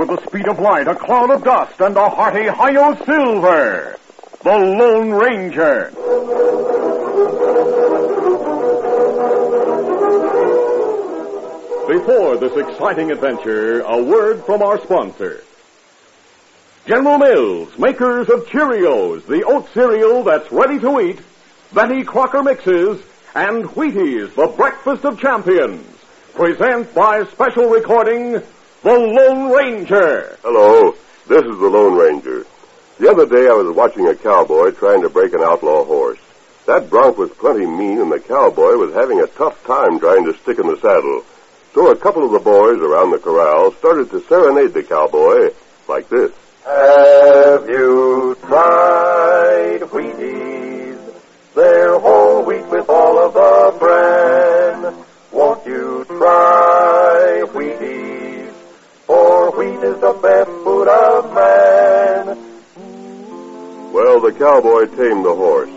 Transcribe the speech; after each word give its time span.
with 0.00 0.08
the 0.08 0.26
speed 0.26 0.48
of 0.48 0.58
light, 0.58 0.88
a 0.88 0.94
cloud 0.94 1.30
of 1.30 1.44
dust, 1.44 1.78
and 1.78 1.94
a 1.94 2.08
hearty 2.08 2.46
Hi-Yo 2.46 2.94
Silver, 3.04 3.98
the 4.42 4.56
Lone 4.56 5.10
Ranger. 5.10 5.90
Before 11.86 12.38
this 12.38 12.56
exciting 12.56 13.10
adventure, 13.12 13.82
a 13.82 14.02
word 14.02 14.42
from 14.46 14.62
our 14.62 14.80
sponsor. 14.80 15.44
General 16.86 17.18
Mills, 17.18 17.78
makers 17.78 18.30
of 18.30 18.46
Cheerios, 18.46 19.26
the 19.26 19.44
oat 19.44 19.68
cereal 19.74 20.24
that's 20.24 20.50
ready 20.50 20.78
to 20.78 20.98
eat, 21.00 21.20
Betty 21.74 22.04
Crocker 22.04 22.42
mixes, 22.42 23.02
and 23.34 23.64
Wheaties, 23.64 24.34
the 24.34 24.46
breakfast 24.46 25.04
of 25.04 25.20
champions, 25.20 25.86
present 26.32 26.94
by 26.94 27.24
special 27.24 27.68
recording, 27.68 28.40
The 28.82 28.98
Lone 28.98 29.52
Ranger. 29.52 30.38
Hello, 30.42 30.92
this 31.28 31.42
is 31.42 31.58
the 31.58 31.68
Lone 31.68 31.98
Ranger. 31.98 32.46
The 32.98 33.10
other 33.10 33.26
day 33.26 33.46
I 33.46 33.52
was 33.52 33.76
watching 33.76 34.08
a 34.08 34.14
cowboy 34.14 34.70
trying 34.70 35.02
to 35.02 35.10
break 35.10 35.34
an 35.34 35.42
outlaw 35.42 35.84
horse. 35.84 36.18
That 36.64 36.88
bronc 36.88 37.18
was 37.18 37.28
plenty 37.28 37.66
mean, 37.66 38.00
and 38.00 38.10
the 38.10 38.20
cowboy 38.20 38.76
was 38.76 38.94
having 38.94 39.20
a 39.20 39.26
tough 39.26 39.62
time 39.66 40.00
trying 40.00 40.24
to 40.24 40.32
stick 40.38 40.58
in 40.58 40.66
the 40.66 40.78
saddle. 40.78 41.24
So 41.74 41.90
a 41.90 41.96
couple 41.96 42.24
of 42.24 42.32
the 42.32 42.38
boys 42.38 42.78
around 42.78 43.10
the 43.10 43.18
corral 43.18 43.72
started 43.72 44.10
to 44.12 44.20
serenade 44.22 44.72
the 44.72 44.82
cowboy 44.82 45.52
like 45.86 46.08
this. 46.08 46.32
Have 46.64 47.68
you 47.68 48.34
tried 48.46 49.80
Wheaties? 49.92 50.98
They're 51.54 51.98
whole 51.98 52.46
wheat 52.46 52.66
with 52.68 52.88
all 52.88 53.18
of 53.26 53.34
the 53.34 53.78
bran. 53.78 55.04
Won't 55.32 55.66
you 55.66 56.06
try 56.06 57.42
Wheaties? 57.52 57.99
Wheat 59.56 59.82
is 59.82 60.00
the 60.00 60.12
best 60.22 60.50
food 60.64 60.88
of 60.88 61.34
man. 61.34 62.26
Well, 63.92 64.20
the 64.20 64.32
cowboy 64.32 64.86
tamed 64.96 65.24
the 65.24 65.34
horse, 65.34 65.70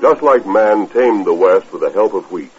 just 0.00 0.22
like 0.22 0.46
man 0.46 0.86
tamed 0.88 1.24
the 1.24 1.32
West 1.32 1.72
with 1.72 1.80
the 1.80 1.90
help 1.90 2.12
of 2.14 2.30
wheat. 2.30 2.52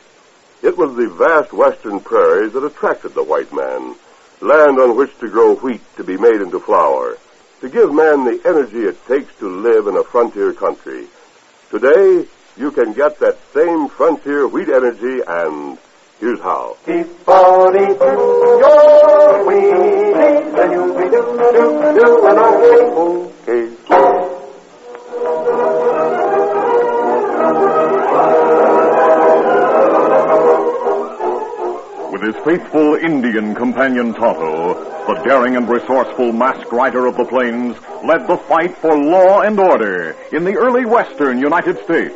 It 0.64 0.78
was 0.78 0.96
the 0.96 1.10
vast 1.10 1.54
western 1.54 2.00
prairies 2.00 2.54
that 2.54 2.66
attracted 2.66 3.14
the 3.14 3.24
white 3.24 3.54
man, 3.54 3.96
land 4.42 4.80
on 4.80 4.98
which 4.98 5.18
to 5.20 5.30
grow 5.30 5.56
wheat 5.56 5.82
to 5.98 6.04
be 6.04 6.18
made 6.18 6.42
into 6.42 6.60
flour, 6.60 7.18
to 7.62 7.70
give 7.70 7.94
man 7.94 8.26
the 8.26 8.42
energy 8.46 8.80
it 8.80 9.06
takes 9.08 9.34
to 9.36 9.48
live 9.48 9.86
in 9.88 9.96
a 9.96 10.04
frontier 10.04 10.52
country. 10.52 11.08
Today, 11.70 12.26
you 12.58 12.72
can 12.72 12.94
get 12.94 13.20
that 13.20 13.38
same 13.54 13.88
frontier 13.88 14.48
wheat 14.48 14.70
energy, 14.70 15.22
and 15.28 15.78
here's 16.20 16.40
how. 16.42 16.78
Keep 16.86 17.08
eating 17.76 18.00
your 18.00 19.46
Wheaties, 19.46 20.54
and 20.62 20.72
you'll 20.72 20.94
be 20.98 21.06
do 21.10 21.22
do 21.54 21.66
doing 22.00 22.38
okay. 22.40 22.82
Okay. 22.96 23.76
With 32.12 32.22
his 32.22 32.36
faithful 32.46 32.96
Indian 32.96 33.54
companion 33.56 34.14
Tonto, 34.14 34.74
the 35.06 35.22
daring 35.24 35.56
and 35.58 35.68
resourceful 35.70 36.32
masked 36.32 36.72
rider 36.72 37.06
of 37.06 37.18
the 37.18 37.26
plains 37.26 37.76
led 38.04 38.28
the 38.28 38.38
fight 38.38 38.76
for 38.78 38.98
law 38.98 39.42
and 39.42 39.60
order 39.60 40.16
in 40.32 40.44
the 40.44 40.56
early 40.56 40.86
western 40.86 41.40
United 41.40 41.78
States. 41.84 42.16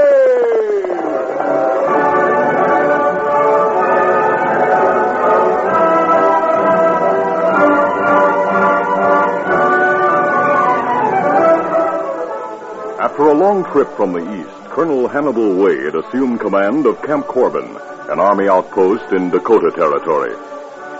After 13.11 13.27
a 13.27 13.33
long 13.33 13.65
trip 13.65 13.89
from 13.97 14.13
the 14.13 14.39
east, 14.39 14.69
Colonel 14.69 15.09
Hannibal 15.09 15.57
Wade 15.57 15.95
assumed 15.95 16.39
command 16.39 16.85
of 16.85 17.01
Camp 17.01 17.27
Corbin, 17.27 17.75
an 18.09 18.21
army 18.21 18.47
outpost 18.47 19.11
in 19.11 19.29
Dakota 19.29 19.69
Territory. 19.69 20.33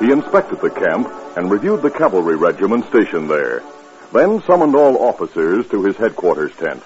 He 0.02 0.12
inspected 0.12 0.60
the 0.60 0.72
camp 0.72 1.10
and 1.38 1.50
reviewed 1.50 1.82
the 1.82 1.90
cavalry 1.90 2.36
regiment 2.36 2.86
stationed 2.88 3.30
there, 3.30 3.64
then 4.12 4.44
summoned 4.44 4.76
all 4.76 5.02
officers 5.02 5.66
to 5.70 5.86
his 5.86 5.96
headquarters 5.96 6.54
tent. 6.58 6.84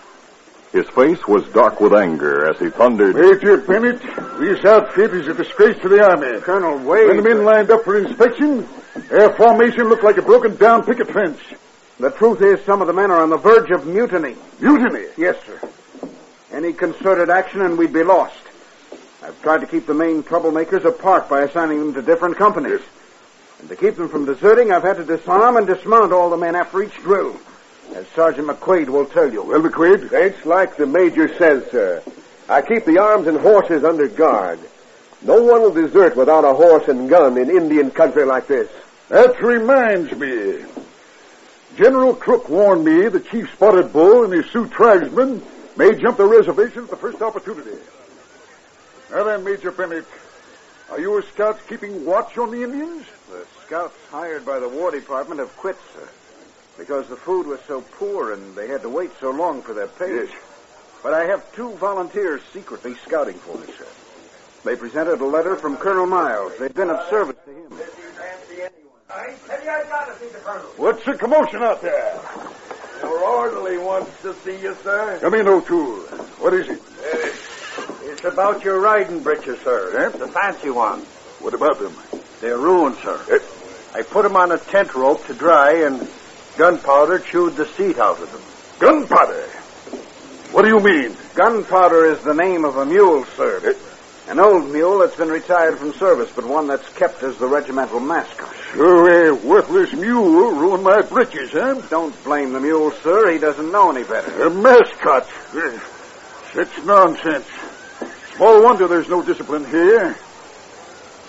His 0.72 0.88
face 0.90 1.28
was 1.28 1.44
dark 1.48 1.82
with 1.82 1.96
anger 1.96 2.48
as 2.48 2.60
he 2.60 2.70
thundered, 2.70 3.16
Major 3.16 3.58
Bennett, 3.58 4.04
this 4.38 4.64
outfit 4.64 5.12
is 5.16 5.28
a 5.28 5.34
disgrace 5.34 5.82
to 5.82 5.90
the 5.90 6.08
Army. 6.08 6.40
Colonel 6.42 6.78
Wade. 6.78 7.08
When 7.08 7.18
the 7.18 7.24
men 7.24 7.44
lined 7.44 7.72
up 7.72 7.84
for 7.84 7.98
inspection, 7.98 8.68
their 9.10 9.32
formation 9.32 9.90
looked 9.90 10.04
like 10.04 10.18
a 10.18 10.22
broken 10.22 10.56
down 10.56 10.86
picket 10.86 11.10
fence. 11.10 11.40
The 12.00 12.12
truth 12.12 12.42
is, 12.42 12.64
some 12.66 12.82
of 12.82 12.88
the 12.88 12.94
men 12.94 13.10
are 13.10 13.22
on 13.22 13.30
the 13.30 13.38
verge 13.38 13.72
of 13.72 13.88
mutiny. 13.88 14.36
Mutiny. 14.60 15.08
Yes, 15.18 15.38
sir. 15.46 15.60
Any 16.52 16.74
concerted 16.74 17.30
action 17.30 17.62
and 17.62 17.78
we'd 17.78 17.94
be 17.94 18.04
lost. 18.04 18.38
I've 19.24 19.42
tried 19.42 19.62
to 19.62 19.68
keep 19.68 19.88
the 19.88 19.94
main 19.94 20.22
troublemakers 20.22 20.84
apart 20.84 21.30
by 21.30 21.44
assigning 21.44 21.80
them 21.80 21.94
to 21.94 22.02
different 22.02 22.38
companies. 22.38 22.82
And 23.60 23.70
to 23.70 23.76
keep 23.76 23.96
them 23.96 24.10
from 24.10 24.26
deserting, 24.26 24.72
I've 24.72 24.84
had 24.84 24.98
to 24.98 25.06
disarm 25.06 25.56
and 25.56 25.66
dismount 25.66 26.12
all 26.12 26.30
the 26.30 26.38
men 26.38 26.56
after 26.56 26.84
each 26.84 26.96
drill. 26.96 27.40
As 27.94 28.08
Sergeant 28.10 28.48
McQuaid 28.48 28.90
will 28.90 29.06
tell 29.06 29.32
you. 29.32 29.44
Well, 29.44 29.62
McQuaid, 29.62 30.12
It's 30.12 30.46
like 30.46 30.76
the 30.76 30.86
Major 30.86 31.34
says, 31.38 31.70
sir. 31.72 32.04
I 32.50 32.62
keep 32.62 32.86
the 32.86 33.00
arms 33.00 33.28
and 33.28 33.38
horses 33.40 33.84
under 33.84 34.08
guard. 34.08 34.60
No 35.22 35.42
one 35.42 35.62
will 35.62 35.74
desert 35.74 36.16
without 36.16 36.44
a 36.44 36.54
horse 36.54 36.88
and 36.88 37.10
gun 37.10 37.38
in 37.38 37.50
Indian 37.50 37.90
country 37.90 38.26
like 38.26 38.48
this. 38.48 38.70
that 39.10 39.42
reminds 39.42 40.12
me. 40.12 40.64
General 41.76 42.16
Crook 42.16 42.48
warned 42.48 42.86
me 42.86 43.10
that 43.10 43.30
Chief 43.30 43.52
Spotted 43.52 43.92
Bull 43.92 44.24
and 44.24 44.34
his 44.34 44.50
Sioux 44.52 44.68
tribesmen 44.68 45.42
may 45.76 45.94
jump 45.96 46.18
the 46.18 46.26
reservation 46.26 46.84
at 46.84 46.90
the 46.90 46.96
first 46.96 47.22
opportunity. 47.22 47.78
Now 49.12 49.24
then, 49.26 49.44
Major 49.44 49.72
Bennett, 49.72 50.06
are 50.90 51.00
your 51.00 51.22
scouts 51.22 51.62
keeping 51.68 52.06
watch 52.06 52.38
on 52.38 52.52
the 52.52 52.64
Indians? 52.64 53.06
The 53.30 53.46
scouts 53.66 53.98
hired 54.10 54.46
by 54.46 54.60
the 54.60 54.70
War 54.70 54.92
Department 54.92 55.40
have 55.40 55.56
quit, 55.58 55.76
sir. 55.94 56.08
Because 56.78 57.08
the 57.08 57.16
food 57.16 57.46
was 57.46 57.60
so 57.68 57.82
poor 57.82 58.32
and 58.32 58.56
they 58.56 58.68
had 58.68 58.82
to 58.84 58.90
wait 58.90 59.12
so 59.20 59.32
long 59.32 59.62
for 59.62 59.74
their 59.74 59.88
pay. 59.88 60.16
Yes. 60.16 60.30
But 61.04 61.14
I 61.14 61.26
have 61.26 61.52
two 61.54 61.72
volunteers 61.74 62.42
secretly 62.54 62.96
scouting 63.06 63.36
for 63.36 63.58
me, 63.58 63.68
sir. 63.78 63.88
They 64.64 64.76
presented 64.76 65.22
a 65.22 65.26
letter 65.26 65.56
from 65.56 65.78
Colonel 65.78 66.08
Miles. 66.08 66.54
They've 66.58 66.74
been 66.74 66.90
of 66.90 67.08
service 67.10 67.36
to 67.46 67.52
him. 67.52 68.05
What's 70.78 71.06
the 71.06 71.14
commotion 71.14 71.62
out 71.62 71.82
there? 71.82 72.20
Your 73.02 73.20
orderly 73.20 73.78
wants 73.78 74.12
to 74.22 74.34
see 74.44 74.60
you, 74.60 74.76
sir. 74.84 75.20
Come 75.22 75.36
in, 75.36 75.48
O'Toole. 75.48 76.02
What 76.40 76.54
is 76.54 76.68
it? 76.70 76.82
It's 78.04 78.24
about 78.24 78.64
your 78.64 78.80
riding 78.80 79.22
breeches, 79.22 79.60
sir. 79.62 80.06
Eh? 80.06 80.18
The 80.18 80.28
fancy 80.28 80.70
ones. 80.70 81.06
What 81.40 81.54
about 81.54 81.80
them? 81.80 81.96
They're 82.42 82.58
ruined, 82.58 82.98
sir. 82.98 83.20
Eh? 83.32 84.00
I 84.00 84.02
put 84.02 84.24
them 84.24 84.36
on 84.36 84.52
a 84.52 84.58
tent 84.58 84.96
rope 84.96 85.26
to 85.28 85.34
dry, 85.34 85.86
and 85.86 86.08
gunpowder 86.58 87.20
chewed 87.20 87.56
the 87.56 87.68
seat 87.68 88.00
out 88.00 88.20
of 88.20 88.32
them. 88.32 88.42
Gunpowder. 88.80 89.44
What 90.52 90.64
do 90.64 90.70
you 90.70 90.80
mean? 90.80 91.16
Gunpowder 91.36 92.06
is 92.06 92.24
the 92.24 92.34
name 92.34 92.66
of 92.66 92.78
a 92.78 92.86
mule, 92.86 93.26
sir. 93.38 93.76
An 94.28 94.40
old 94.40 94.72
mule 94.72 95.00
that's 95.00 95.16
been 95.16 95.30
retired 95.30 95.78
from 95.78 95.94
service, 95.94 96.32
but 96.36 96.46
one 96.46 96.68
that's 96.68 96.88
kept 96.96 97.22
as 97.24 97.38
the 97.38 97.48
regimental 97.48 98.00
mascot. 98.00 98.55
Sure, 98.76 99.30
a 99.30 99.34
worthless 99.34 99.94
mule 99.94 100.52
ruined 100.52 100.84
my 100.84 101.02
breeches, 101.02 101.52
huh? 101.54 101.76
Don't 101.90 102.14
blame 102.26 102.52
the 102.52 102.60
mule, 102.60 102.92
sir. 102.92 103.32
He 103.32 103.38
doesn't 103.40 103.72
know 103.72 103.90
any 103.90 104.04
better. 104.04 104.48
A 104.48 104.50
mascot. 104.50 105.26
Such 106.52 106.84
nonsense. 106.86 107.46
Small 108.36 108.62
wonder 108.64 108.88
there's 108.90 109.08
no 109.08 109.24
discipline 109.24 109.64
here. 109.66 110.18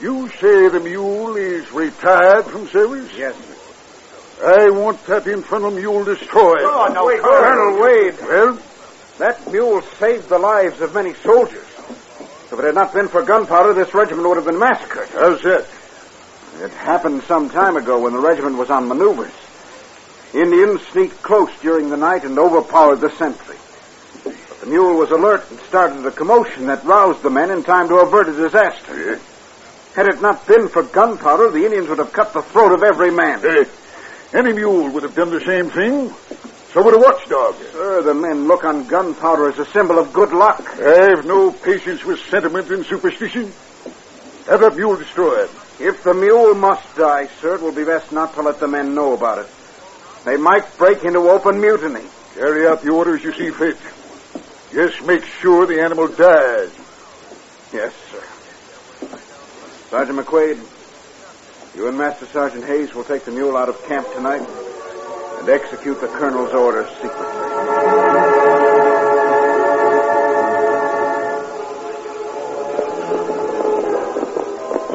You 0.01 0.29
say 0.41 0.69
the 0.69 0.81
mule 0.81 1.37
is 1.37 1.71
retired 1.73 2.47
from 2.47 2.67
service? 2.67 3.13
Yes, 3.17 3.37
sir. 3.37 3.53
I 4.45 4.71
want 4.71 5.07
that 5.07 5.27
infernal 5.29 5.71
mule 5.71 6.05
destroyed. 6.05 6.59
Oh, 6.63 6.91
no, 6.93 7.07
Wait, 7.07 7.21
Colonel 7.21 7.81
Wade. 7.81 8.15
Well, 8.23 8.59
That 9.19 9.51
mule 9.53 9.83
saved 10.01 10.29
the 10.29 10.39
lives 10.39 10.81
of 10.81 10.93
many 10.95 11.15
soldiers. 11.15 11.63
If 11.63 12.53
it 12.59 12.65
had 12.65 12.75
not 12.75 12.93
been 12.93 13.07
for 13.09 13.23
gunpowder, 13.23 13.73
this 13.73 13.95
regiment 13.95 14.29
would 14.29 14.37
have 14.37 14.47
been 14.47 14.59
massacred. 14.59 15.09
how's 15.11 15.43
that? 15.43 15.67
It 16.61 16.70
happened 16.73 17.23
some 17.25 17.50
time 17.50 17.76
ago 17.76 18.00
when 18.00 18.14
the 18.14 18.19
regiment 18.19 18.56
was 18.56 18.70
on 18.70 18.88
maneuvers. 18.88 19.32
Indians 20.32 20.81
sneaked 20.88 21.23
close 21.23 21.50
during 21.61 21.91
the 21.91 21.97
night 21.97 22.25
and 22.25 22.38
overpowered 22.38 22.97
the 22.97 23.11
sentry. 23.11 23.56
But 24.25 24.61
The 24.61 24.67
mule 24.67 24.97
was 24.97 25.11
alert 25.11 25.50
and 25.50 25.61
started 25.61 26.05
a 26.06 26.11
commotion 26.11 26.67
that 26.67 26.85
roused 26.85 27.23
the 27.23 27.31
men 27.31 27.50
in 27.50 27.62
time 27.62 27.88
to 27.88 27.97
avert 27.97 28.29
a 28.29 28.32
disaster. 28.32 29.14
Eh? 29.14 29.19
Had 29.94 30.08
it 30.08 30.20
not 30.20 30.47
been 30.47 30.69
for 30.69 30.82
gunpowder, 30.82 31.50
the 31.50 31.64
Indians 31.64 31.88
would 31.88 31.99
have 31.99 32.12
cut 32.12 32.32
the 32.32 32.43
throat 32.43 32.73
of 32.73 32.82
every 32.82 33.11
man. 33.11 33.41
Hey, 33.41 33.67
any 34.35 34.52
mule 34.52 34.91
would 34.91 35.02
have 35.02 35.14
done 35.14 35.31
the 35.31 35.44
same 35.44 35.70
thing. 35.70 36.12
So 36.73 36.82
would 36.82 36.94
a 36.94 36.99
watchdog. 36.99 37.55
Sir, 37.73 38.02
the 38.02 38.14
men 38.14 38.49
look 38.49 38.64
on 38.64 38.87
gunpowder 38.87 39.49
as 39.50 39.59
a 39.59 39.67
symbol 39.67 39.99
of 39.99 40.12
good 40.12 40.32
luck. 40.32 40.67
I've 40.81 41.25
no 41.25 41.52
patience 41.52 42.05
with 42.05 42.19
sentiment 42.29 42.70
and 42.70 42.85
superstition. 42.85 43.52
Have 44.49 44.61
that 44.61 44.75
mule 44.76 44.97
destroyed. 44.97 45.49
If 45.78 46.02
the 46.02 46.14
mule 46.14 46.55
must 46.55 46.96
die, 46.96 47.28
sir, 47.40 47.56
it 47.56 47.61
will 47.61 47.73
be 47.73 47.84
best 47.84 48.11
not 48.11 48.34
to 48.34 48.43
let 48.43 48.61
the 48.61 48.69
men 48.69 48.94
know 48.94 49.12
about 49.12 49.38
it. 49.38 49.50
They 50.25 50.37
might 50.37 50.76
break 50.78 51.05
into 51.05 51.20
open 51.31 51.61
mutiny. 51.61 52.08
Carry 52.34 52.67
out 52.67 52.82
the 52.82 52.90
orders 52.90 53.23
you 53.23 53.32
see 53.32 53.50
fit. 53.50 53.76
Just 54.73 55.02
make 55.06 55.25
sure 55.25 55.67
the 55.67 55.81
animal 55.81 56.08
dies. 56.08 56.73
Yes, 57.73 57.93
sir. 58.11 58.23
Sergeant 59.90 60.19
McQuaid, 60.19 61.76
you 61.76 61.88
and 61.88 61.96
Master 61.96 62.26
Sergeant 62.26 62.64
Hayes 62.64 62.94
will 62.94 63.05
take 63.05 63.25
the 63.25 63.31
mule 63.31 63.56
out 63.56 63.69
of 63.69 63.82
camp 63.84 64.06
tonight 64.14 64.46
and 65.38 65.49
execute 65.49 66.00
the 66.00 66.08
colonel's 66.08 66.52
orders 66.52 66.88
secretly. 67.00 68.06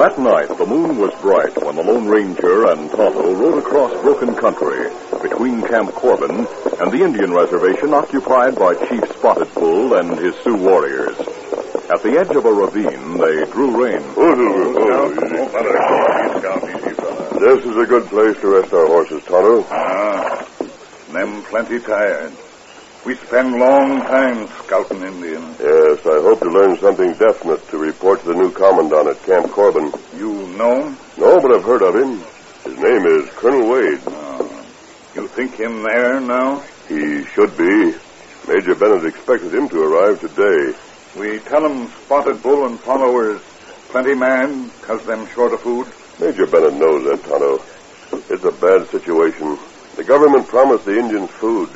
That 0.01 0.17
night, 0.17 0.57
the 0.57 0.65
moon 0.65 0.97
was 0.97 1.13
bright 1.21 1.55
when 1.63 1.75
the 1.75 1.83
Lone 1.83 2.07
Ranger 2.07 2.65
and 2.71 2.89
Tonto 2.89 3.35
rode 3.35 3.59
across 3.59 3.93
broken 4.01 4.33
country 4.33 4.89
between 5.21 5.61
Camp 5.61 5.91
Corbin 5.91 6.47
and 6.81 6.91
the 6.91 7.03
Indian 7.05 7.31
reservation 7.31 7.93
occupied 7.93 8.55
by 8.55 8.73
Chief 8.89 9.07
Spotted 9.13 9.53
Bull 9.53 9.93
and 9.93 10.17
his 10.17 10.33
Sioux 10.37 10.57
warriors. 10.57 11.15
At 11.93 12.01
the 12.01 12.17
edge 12.17 12.35
of 12.35 12.45
a 12.45 12.51
ravine, 12.51 13.19
they 13.19 13.45
drew 13.53 13.77
rein. 13.77 14.01
This 17.37 17.63
is 17.63 17.77
a 17.77 17.85
good 17.85 18.07
place 18.07 18.37
to 18.41 18.47
rest 18.47 18.73
our 18.73 18.87
horses, 18.87 19.21
Tonto. 19.25 19.67
Ah, 19.69 20.47
them 21.11 21.43
plenty 21.43 21.79
tired. 21.79 22.33
We 23.03 23.15
spend 23.15 23.53
long 23.57 24.01
time 24.01 24.47
scouting 24.63 25.01
Indians. 25.01 25.57
Yes, 25.59 25.99
I 26.05 26.21
hope 26.21 26.39
to 26.41 26.49
learn 26.49 26.77
something 26.77 27.11
definite 27.13 27.67
to 27.69 27.77
report 27.77 28.21
to 28.21 28.27
the 28.27 28.35
new 28.35 28.51
commandant 28.51 29.07
at 29.07 29.23
Camp 29.23 29.51
Corbin. 29.51 29.91
You 30.15 30.47
know? 30.55 30.95
No, 31.17 31.39
but 31.41 31.55
I've 31.55 31.63
heard 31.63 31.81
of 31.81 31.95
him. 31.95 32.21
His 32.63 32.77
name 32.77 33.05
is 33.07 33.29
Colonel 33.31 33.67
Wade. 33.67 33.99
Ah, 34.05 34.63
you 35.15 35.27
think 35.29 35.55
him 35.55 35.81
there 35.81 36.21
now? 36.21 36.59
He 36.87 37.23
should 37.25 37.57
be. 37.57 37.95
Major 38.47 38.75
Bennett 38.75 39.05
expected 39.05 39.51
him 39.51 39.67
to 39.69 39.81
arrive 39.81 40.19
today. 40.19 40.77
We 41.17 41.39
tell 41.39 41.65
him 41.65 41.87
Spotted 42.05 42.43
Bull 42.43 42.67
and 42.67 42.79
followers 42.79 43.41
plenty 43.89 44.13
man, 44.13 44.69
cause 44.83 45.03
them 45.05 45.27
short 45.33 45.53
of 45.53 45.61
food. 45.61 45.87
Major 46.19 46.45
Bennett 46.45 46.75
knows 46.75 47.03
that, 47.05 47.23
Tonto. 47.23 47.63
It's 48.29 48.43
a 48.45 48.51
bad 48.51 48.87
situation. 48.89 49.57
The 49.95 50.03
government 50.03 50.47
promised 50.47 50.85
the 50.85 50.97
Indians 50.97 51.29
food, 51.31 51.69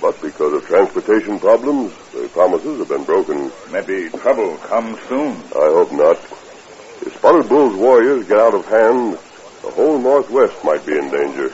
but 0.00 0.20
because 0.20 0.52
of 0.52 0.64
transportation 0.66 1.38
problems, 1.38 1.92
the 2.12 2.28
promises 2.28 2.78
have 2.78 2.88
been 2.88 3.04
broken. 3.04 3.50
Maybe 3.70 4.08
trouble 4.10 4.56
comes 4.58 5.00
soon. 5.08 5.32
I 5.56 5.68
hope 5.72 5.92
not. 5.92 6.16
If 7.06 7.14
Spotted 7.18 7.48
Bull's 7.48 7.74
warriors 7.76 8.26
get 8.26 8.38
out 8.38 8.54
of 8.54 8.64
hand, 8.66 9.18
the 9.62 9.70
whole 9.70 9.98
Northwest 9.98 10.62
might 10.64 10.84
be 10.86 10.92
in 10.92 11.10
danger. 11.10 11.48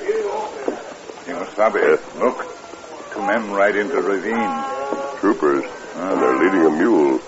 You 1.26 1.46
sabe, 1.54 1.98
look. 2.18 2.46
Two 3.12 3.20
men 3.26 3.50
ride 3.52 3.76
into 3.76 4.00
ravine. 4.00 5.18
Troopers, 5.20 5.64
and 5.96 6.20
they're 6.20 6.38
leading 6.38 6.66
a 6.66 6.70
mule, 6.70 7.20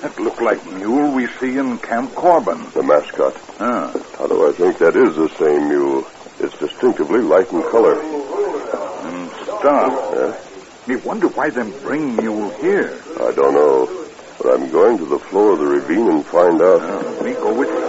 That 0.00 0.18
look 0.18 0.40
like 0.40 0.64
mule 0.72 1.12
we 1.12 1.26
see 1.38 1.58
in 1.58 1.78
Camp 1.78 2.14
Corbin. 2.14 2.66
the 2.74 2.82
mascot. 2.82 3.36
Ah, 3.60 3.92
Tonto, 4.16 4.48
I 4.48 4.52
think 4.52 4.78
that 4.78 4.96
is 4.96 5.14
the 5.14 5.28
same 5.38 5.68
mule. 5.68 6.06
It's 6.40 6.56
distinctively 6.58 7.20
light 7.20 7.52
in 7.52 7.62
color. 7.70 7.94
And 9.64 9.92
stop. 9.92 10.14
Yeah? 10.14 10.94
Me 10.94 10.96
wonder 10.96 11.28
why 11.28 11.50
them 11.50 11.70
bring 11.80 12.20
you 12.20 12.50
here. 12.60 12.98
I 13.20 13.32
don't 13.32 13.54
know, 13.54 14.06
but 14.38 14.54
I'm 14.54 14.70
going 14.70 14.98
to 14.98 15.04
the 15.06 15.18
floor 15.18 15.52
of 15.52 15.60
the 15.60 15.66
ravine 15.66 16.08
and 16.10 16.26
find 16.26 16.60
out. 16.60 16.80
Uh, 16.80 17.22
me 17.22 17.32
go 17.34 17.54
with 17.56 17.68
you. 17.68 17.82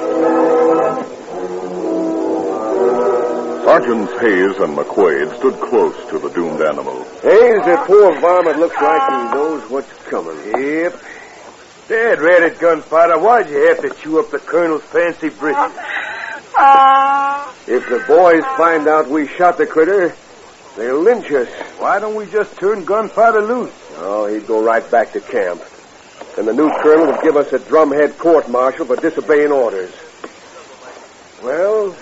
Sergeants 3.65 4.13
Hayes 4.21 4.57
and 4.59 4.77
McQuaid 4.77 5.35
stood 5.37 5.59
close 5.61 5.95
to 6.11 6.19
the 6.19 6.29
doomed 6.29 6.61
animal. 6.61 7.03
Hayes, 7.23 7.65
that 7.65 7.87
poor 7.87 8.19
varmint 8.19 8.59
looks 8.59 8.75
like 8.75 9.01
he 9.09 9.17
knows 9.35 9.69
what's 9.71 9.91
coming. 10.03 10.37
Yep. 10.61 11.01
Dad 11.87 12.21
ran 12.21 12.43
at 12.43 12.59
gunpowder. 12.59 13.17
Why'd 13.19 13.49
you 13.49 13.67
have 13.69 13.81
to 13.81 13.89
chew 14.01 14.19
up 14.19 14.29
the 14.29 14.39
colonel's 14.39 14.83
fancy 14.83 15.29
britches? 15.29 15.73
If 17.65 17.89
the 17.89 18.03
boys 18.07 18.43
find 18.57 18.87
out 18.87 19.07
we 19.09 19.27
shot 19.27 19.57
the 19.57 19.65
critter, 19.65 20.15
they'll 20.77 21.01
lynch 21.01 21.31
us. 21.31 21.47
Why 21.79 21.99
don't 21.99 22.15
we 22.15 22.25
just 22.27 22.55
turn 22.57 22.85
gunpowder 22.85 23.41
loose? 23.41 23.71
Oh, 23.97 24.25
he'd 24.27 24.47
go 24.47 24.63
right 24.63 24.89
back 24.91 25.11
to 25.13 25.21
camp. 25.21 25.61
And 26.37 26.47
the 26.47 26.53
new 26.53 26.69
colonel 26.81 27.07
would 27.07 27.21
give 27.21 27.35
us 27.37 27.51
a 27.53 27.59
drumhead 27.59 28.17
court 28.17 28.49
martial 28.49 28.85
for 28.85 28.95
disobeying 28.95 29.51
orders. 29.51 29.91
Well, 31.43 31.95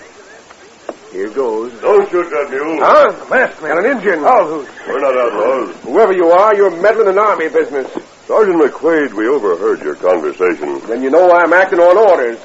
here 1.10 1.28
goes. 1.30 1.72
Don't 1.80 2.08
shoot 2.10 2.30
that 2.30 2.48
mule. 2.50 2.78
Huh? 2.80 3.26
Masked 3.28 3.62
man, 3.62 3.78
an 3.78 3.84
Indian. 3.86 4.20
Oh, 4.22 4.66
We're 4.88 5.00
not 5.00 5.16
outlaws. 5.16 5.76
whoever 5.82 6.12
you 6.12 6.30
are, 6.30 6.54
you're 6.54 6.70
meddling 6.80 7.08
in 7.08 7.18
army 7.18 7.48
business. 7.48 7.90
Sergeant 8.26 8.62
McQuaid, 8.62 9.12
we 9.12 9.26
overheard 9.26 9.80
your 9.82 9.96
conversation. 9.96 10.78
Then 10.86 11.02
you 11.02 11.10
know 11.10 11.26
why 11.26 11.42
I'm 11.42 11.52
acting 11.52 11.80
on 11.80 11.98
orders. 11.98 12.38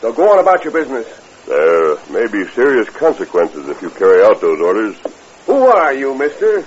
So 0.00 0.12
go 0.12 0.30
on 0.32 0.38
about 0.38 0.62
your 0.64 0.72
business. 0.72 1.06
There 1.46 1.96
may 2.10 2.26
be 2.30 2.46
serious 2.52 2.88
consequences 2.90 3.68
if 3.68 3.82
you 3.82 3.90
carry 3.90 4.22
out 4.24 4.40
those 4.40 4.60
orders. 4.60 4.96
Who 5.46 5.66
are 5.66 5.94
you, 5.94 6.14
mister? 6.14 6.62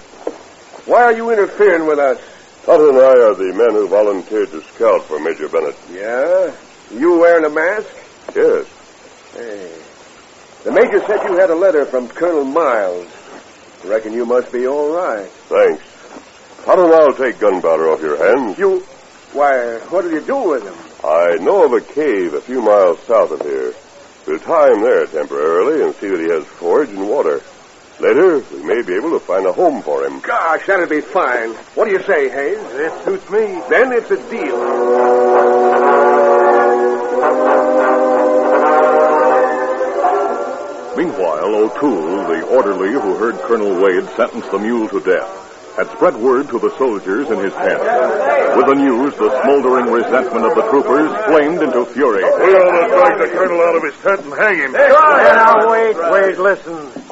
Why 0.85 1.03
are 1.03 1.13
you 1.13 1.31
interfering 1.31 1.85
with 1.85 1.99
us? 1.99 2.19
Tonto 2.65 2.89
and 2.89 2.97
I 2.97 3.01
are 3.01 3.35
the 3.35 3.53
men 3.53 3.71
who 3.71 3.87
volunteered 3.87 4.51
to 4.51 4.61
scout 4.61 5.03
for 5.03 5.19
Major 5.19 5.49
Bennett. 5.49 5.77
Yeah? 5.91 6.53
You 6.91 7.19
wearing 7.19 7.45
a 7.45 7.49
mask? 7.49 7.89
Yes. 8.35 8.65
Hey. 9.33 9.71
The 10.63 10.71
major 10.71 10.99
said 11.05 11.23
you 11.29 11.37
had 11.37 11.49
a 11.49 11.55
letter 11.55 11.85
from 11.85 12.07
Colonel 12.07 12.45
Miles. 12.45 13.07
Reckon 13.85 14.13
you 14.13 14.25
must 14.25 14.51
be 14.51 14.67
all 14.67 14.95
right. 14.95 15.29
Thanks. 15.47 15.83
Tonto 16.63 16.85
and 16.85 16.93
I'll 16.93 17.13
take 17.13 17.39
gunpowder 17.39 17.89
off 17.91 18.01
your 18.01 18.17
hands. 18.17 18.57
You. 18.57 18.79
Why, 19.33 19.77
what'll 19.89 20.11
you 20.11 20.21
do 20.21 20.49
with 20.49 20.63
him? 20.63 20.75
I 21.03 21.35
know 21.41 21.65
of 21.65 21.73
a 21.73 21.81
cave 21.81 22.33
a 22.33 22.41
few 22.41 22.61
miles 22.61 22.99
south 23.03 23.31
of 23.31 23.41
here. 23.41 23.73
We'll 24.25 24.39
tie 24.39 24.71
him 24.71 24.81
there 24.81 25.05
temporarily 25.05 25.83
and 25.83 25.95
see 25.95 26.07
that 26.07 26.19
he 26.19 26.29
has 26.29 26.45
forage 26.45 26.89
and 26.89 27.07
water. 27.07 27.41
Later, 27.99 28.39
we 28.39 28.63
may 28.63 28.81
be 28.81 28.93
able 28.95 29.11
to 29.11 29.19
find 29.19 29.45
a 29.45 29.51
home 29.51 29.81
for 29.81 30.05
him. 30.05 30.21
Gosh, 30.21 30.65
that'll 30.67 30.87
be 30.87 31.01
fine. 31.01 31.49
What 31.75 31.85
do 31.85 31.91
you 31.91 32.01
say, 32.03 32.29
Hayes? 32.29 32.57
That 32.57 33.03
suits 33.03 33.29
me. 33.29 33.61
Then 33.69 33.91
it's 33.91 34.09
a 34.09 34.15
deal. 34.29 34.55
Meanwhile, 40.95 41.55
O'Toole, 41.55 42.27
the 42.27 42.41
orderly 42.47 42.93
who 42.93 43.15
heard 43.17 43.35
Colonel 43.39 43.81
Wade 43.81 44.07
sentence 44.15 44.47
the 44.47 44.59
mule 44.59 44.87
to 44.87 45.01
death, 45.01 45.75
had 45.75 45.87
spread 45.91 46.15
word 46.15 46.47
to 46.49 46.59
the 46.59 46.75
soldiers 46.77 47.29
in 47.29 47.39
his 47.39 47.53
tent. 47.53 47.79
With 48.55 48.65
the 48.65 48.75
news, 48.75 49.13
the 49.15 49.41
smoldering 49.43 49.91
resentment 49.91 50.45
of 50.45 50.55
the 50.55 50.63
troopers 50.71 51.11
flamed 51.25 51.61
into 51.61 51.85
fury. 51.85 52.23
We 52.23 52.29
ought 52.29 52.79
to 52.79 52.87
drag 52.95 53.19
the 53.19 53.27
colonel 53.35 53.61
out 53.61 53.75
of 53.75 53.83
his 53.83 53.95
tent 54.01 54.21
and 54.23 54.33
hang 54.33 54.57
him. 54.57 54.71
Now, 54.71 55.69
wait, 55.69 55.95
wait, 56.11 56.39
listen. 56.39 57.08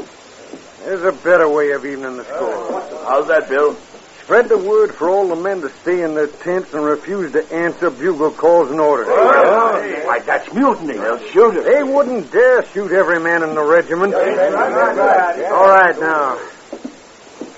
There's 0.98 1.13
a 1.13 1.24
better 1.24 1.48
way 1.48 1.74
of 1.74 1.86
evening 1.86 2.18
the 2.18 2.24
score. 2.24 2.82
How's 3.06 3.27
that, 3.27 3.48
Bill? 3.48 3.75
Spread 4.24 4.50
the 4.50 4.58
word 4.58 4.96
for 4.96 5.12
all 5.12 5.27
the 5.27 5.36
men 5.36 5.62
to 5.62 5.70
stay 5.82 6.01
in 6.01 6.16
their 6.16 6.25
tents 6.25 6.74
and 6.74 6.84
refuse 6.84 7.32
to 7.34 7.54
answer 7.54 7.92
bugle 7.92 8.32
calls 8.32 8.72
and 8.72 8.80
orders. 8.80 9.06
Why, 9.06 10.24
that's 10.25 10.51
mutiny. 10.51 10.94
They'll 10.98 11.20
shoot 11.20 11.56
us. 11.56 11.66
They 11.66 11.84
wouldn't 11.84 12.32
dare 12.32 12.66
shoot 12.74 12.92
every 12.92 13.20
man 13.20 13.44
in 13.44 13.54
the 13.54 13.62
regiment. 13.62 14.16
All 14.16 15.68
right, 15.70 15.96
now. 16.00 16.39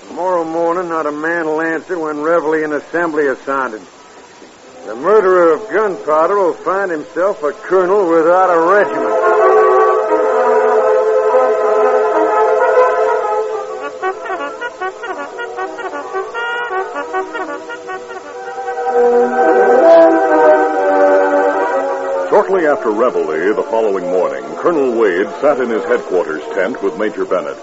Tomorrow 0.08 0.44
morning, 0.44 0.90
not 0.90 1.06
a 1.06 1.12
man 1.12 1.46
will 1.46 1.62
answer 1.62 1.98
when 1.98 2.20
reveille 2.20 2.64
and 2.64 2.74
assembly 2.74 3.26
are 3.26 3.36
sounded. 3.36 3.80
The 4.84 4.96
murderer 4.96 5.54
of 5.54 5.66
gunpowder 5.70 6.36
will 6.36 6.52
find 6.52 6.90
himself 6.90 7.42
a 7.42 7.52
colonel 7.52 8.06
without 8.06 8.50
a 8.50 8.60
regiment. 8.70 9.49
After 22.80 22.92
reveille 22.92 23.54
the 23.54 23.62
following 23.64 24.06
morning, 24.06 24.42
Colonel 24.56 24.98
Wade 24.98 25.26
sat 25.42 25.60
in 25.60 25.68
his 25.68 25.84
headquarters 25.84 26.42
tent 26.54 26.82
with 26.82 26.98
Major 26.98 27.26
Bennett. 27.26 27.58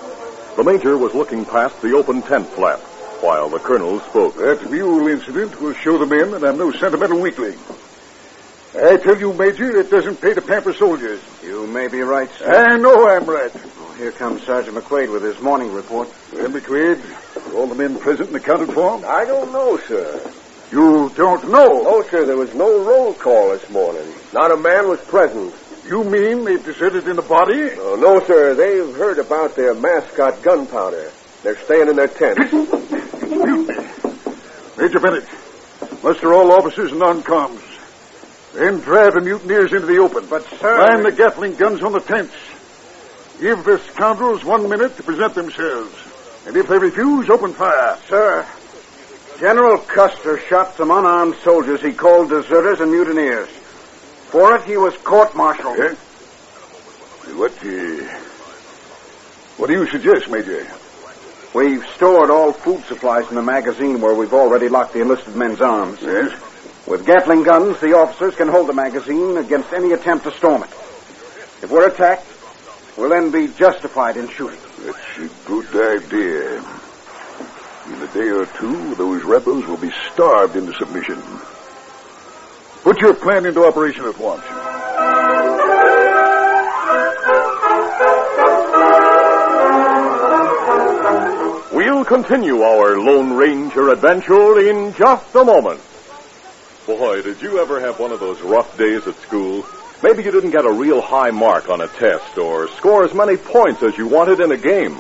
The 0.55 0.63
major 0.63 0.95
was 0.95 1.15
looking 1.15 1.43
past 1.43 1.81
the 1.81 1.95
open 1.95 2.21
tent 2.21 2.45
flap 2.50 2.77
while 3.24 3.50
the 3.50 3.57
colonel 3.57 4.00
spoke. 4.01 4.36
That 4.36 4.69
mule 4.69 5.07
incident 5.07 5.59
will 5.59 5.74
show 5.74 5.97
the 5.97 6.05
men 6.05 6.29
that 6.29 6.43
I'm 6.43 6.59
no 6.59 6.71
sentimental 6.71 7.19
weakling. 7.19 7.57
I 8.75 8.97
tell 8.97 9.17
you, 9.17 9.33
Major, 9.33 9.75
it 9.79 9.89
doesn't 9.89 10.21
pay 10.21 10.36
to 10.36 10.41
pamper 10.43 10.74
soldiers. 10.74 11.19
You 11.41 11.65
may 11.65 11.88
be 11.88 12.01
right, 12.01 12.29
sir. 12.33 12.51
I 12.53 12.77
know 12.77 13.07
I'm 13.07 13.25
right. 13.25 13.51
Oh, 13.55 13.95
here 13.97 14.12
comes 14.12 14.43
Sergeant 14.43 14.77
McQuaid 14.77 15.12
with 15.12 15.24
his 15.24 15.41
morning 15.41 15.74
report. 15.74 16.13
Well, 16.31 16.47
McQuaid, 16.47 17.01
are 17.47 17.57
all 17.57 17.65
the 17.65 17.74
men 17.74 17.97
present 17.97 18.27
and 18.27 18.38
accounted 18.38 18.71
for? 18.71 19.03
I 19.03 19.25
don't 19.25 19.51
know, 19.51 19.77
sir. 19.77 20.31
You 20.71 21.09
don't 21.15 21.50
know? 21.50 21.81
No, 21.81 22.03
sir, 22.03 22.25
there 22.25 22.38
was 22.38 22.53
no 22.53 22.83
roll 22.83 23.15
call 23.15 23.50
this 23.50 23.67
morning. 23.71 24.13
Not 24.38 24.51
a 24.51 24.58
man 24.58 24.88
was 24.88 25.01
present. 25.01 25.51
You 25.88 26.03
mean 26.03 26.46
they've 26.46 26.63
deserted 26.63 27.08
in 27.08 27.15
the 27.15 27.24
body? 27.24 27.72
Oh, 27.74 27.96
no, 27.96 28.24
sir, 28.24 28.53
they've 28.53 28.96
heard 28.96 29.17
about 29.17 29.56
their 29.56 29.74
mascot 29.74 30.44
gunpowder. 30.44 31.12
They're 31.41 31.58
staying 31.58 31.89
in 31.89 31.96
their 31.96 32.08
tents. 32.08 32.53
Major 34.77 35.00
Bennett, 35.00 35.25
muster 36.03 36.36
all 36.36 36.51
officers 36.51 36.91
and 36.91 37.00
non-coms. 37.00 37.63
Then 38.53 38.79
drive 38.82 39.15
the 39.15 39.22
mutineers 39.22 39.74
into 39.74 39.88
the 39.88 39.98
open. 39.98 40.27
But, 40.29 40.44
sir... 40.60 40.77
Line 40.77 41.01
the 41.01 41.12
Gatling 41.12 41.56
guns 41.56 41.82
on 41.82 41.94
the 41.94 42.00
tents. 42.00 42.36
Give 43.41 43.63
the 43.63 43.79
scoundrels 43.79 44.46
one 44.46 44.70
minute 44.70 44.96
to 44.98 45.03
present 45.03 45.34
themselves. 45.34 45.96
And 46.46 46.56
if 46.56 46.67
they 46.67 46.77
refuse, 46.77 47.27
open 47.32 47.53
fire. 47.53 47.98
Sir, 48.08 48.46
General 49.39 49.79
Custer 49.79 50.38
shot 50.41 50.75
some 50.75 50.91
unarmed 50.91 51.38
soldiers 51.38 51.82
he 51.82 51.91
called 51.91 52.29
deserters 52.29 52.82
and 52.82 52.91
mutineers. 52.91 53.50
For 54.29 54.55
it, 54.55 54.63
he 54.65 54.77
was 54.77 54.96
court-martialed. 54.98 55.77
Yeah? 55.77 55.96
What, 57.36 57.53
uh, 57.63 58.19
what 59.57 59.67
do 59.67 59.74
you 59.74 59.88
suggest, 59.88 60.29
Major? 60.29 60.67
We've 61.53 61.86
stored 61.96 62.29
all 62.29 62.51
food 62.51 62.84
supplies 62.86 63.29
in 63.29 63.36
the 63.36 63.41
magazine 63.41 64.01
where 64.01 64.13
we've 64.13 64.34
already 64.34 64.69
locked 64.69 64.93
the 64.93 65.01
enlisted 65.01 65.36
men's 65.36 65.62
arms. 65.62 66.00
Yes? 66.01 66.38
With 66.86 67.05
Gatling 67.05 67.43
guns, 67.43 67.79
the 67.79 67.93
officers 67.98 68.36
can 68.36 68.48
hold 68.48 68.67
the 68.67 68.74
magazine 68.74 69.38
against 69.38 69.74
any 69.74 69.91
attempt 69.93 70.25
to 70.25 70.31
storm 70.31 70.63
it. 70.63 70.69
If 71.62 71.69
we're 71.72 71.88
attacked, 71.89 72.25
we'll 72.98 73.10
then 73.10 73.31
be 73.31 73.48
justified 73.53 74.17
in 74.17 74.29
shooting. 74.29 74.60
That's 74.86 75.17
a 75.17 75.29
good 75.46 76.03
idea. 76.03 76.57
In 77.88 78.01
a 78.01 78.07
day 78.13 78.29
or 78.29 78.46
two, 78.46 78.96
those 78.96 79.24
rebels 79.24 79.65
will 79.65 79.77
be 79.77 79.91
starved 80.13 80.55
into 80.55 80.74
submission. 80.74 81.22
Put 82.84 83.01
your 83.01 83.13
plan 83.13 83.46
into 83.46 83.65
operation 83.65 84.05
at 84.05 84.17
once. 84.17 84.43
We'll 91.74 92.05
continue 92.05 92.62
our 92.62 92.98
Lone 92.98 93.34
Ranger 93.34 93.89
adventure 93.89 94.60
in 94.60 94.93
just 94.93 95.36
a 95.36 95.43
moment. 95.43 95.81
Boy, 96.86 97.22
did 97.22 97.41
you 97.41 97.60
ever 97.60 97.79
have 97.79 98.00
one 98.00 98.12
of 98.12 98.19
those 98.19 98.39
rough 98.41 98.77
days 98.77 99.05
at 99.07 99.15
school? 99.17 99.65
Maybe 100.01 100.24
you 100.24 100.31
didn't 100.31 100.51
get 100.51 100.65
a 100.65 100.72
real 100.72 101.01
high 101.01 101.31
mark 101.31 101.69
on 101.69 101.81
a 101.81 101.88
test 101.88 102.38
or 102.38 102.69
score 102.69 103.03
as 103.03 103.13
many 103.13 103.36
points 103.36 103.84
as 103.84 103.98
you 103.98 104.07
wanted 104.07 104.39
in 104.39 104.51
a 104.51 104.57
game. 104.57 105.00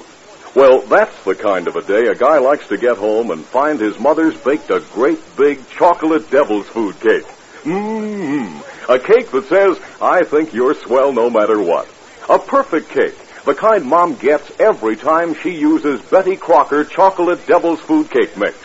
Well, 0.55 0.81
that's 0.81 1.23
the 1.23 1.35
kind 1.35 1.67
of 1.67 1.75
a 1.75 1.83
day 1.83 2.07
a 2.07 2.15
guy 2.15 2.39
likes 2.39 2.67
to 2.69 2.77
get 2.77 2.97
home 2.97 3.29
and 3.31 3.45
find 3.45 3.79
his 3.79 3.99
mother's 3.99 4.35
baked 4.35 4.71
a 4.71 4.83
great 4.93 5.19
big 5.37 5.69
chocolate 5.69 6.29
devil's 6.31 6.65
food 6.67 6.99
cake. 6.99 7.25
Mmm, 7.63 8.61
a 8.89 8.99
cake 8.99 9.31
that 9.31 9.47
says, 9.47 9.79
I 10.01 10.23
think 10.23 10.53
you're 10.53 10.73
swell 10.75 11.11
no 11.13 11.29
matter 11.29 11.61
what. 11.61 11.87
A 12.29 12.39
perfect 12.39 12.89
cake, 12.89 13.17
the 13.45 13.55
kind 13.55 13.85
Mom 13.85 14.15
gets 14.15 14.51
every 14.59 14.95
time 14.95 15.33
she 15.33 15.51
uses 15.51 16.01
Betty 16.01 16.35
Crocker 16.35 16.83
chocolate 16.83 17.45
devil's 17.47 17.79
food 17.79 18.09
cake 18.09 18.37
mix. 18.37 18.57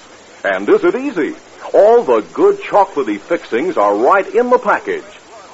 And 0.44 0.68
is 0.68 0.84
it 0.84 0.94
easy? 0.94 1.36
All 1.72 2.02
the 2.02 2.26
good 2.32 2.58
chocolatey 2.58 3.20
fixings 3.20 3.76
are 3.76 3.96
right 3.96 4.26
in 4.34 4.50
the 4.50 4.58
package. 4.58 5.04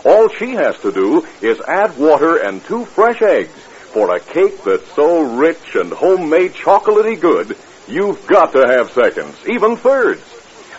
All 0.04 0.28
she 0.28 0.52
has 0.52 0.78
to 0.80 0.92
do 0.92 1.26
is 1.42 1.61
add 1.61 1.97
water 1.99 2.38
and 2.38 2.64
two 2.64 2.85
fresh 2.87 3.21
eggs 3.21 3.52
for 3.92 4.14
a 4.14 4.21
cake 4.21 4.62
that's 4.64 4.90
so 4.95 5.21
rich 5.37 5.75
and 5.75 5.92
homemade 5.92 6.52
chocolatey 6.52 7.21
good, 7.21 7.57
you've 7.87 8.26
got 8.26 8.52
to 8.52 8.66
have 8.66 8.92
seconds, 8.92 9.37
even 9.47 9.76
thirds. 9.76 10.23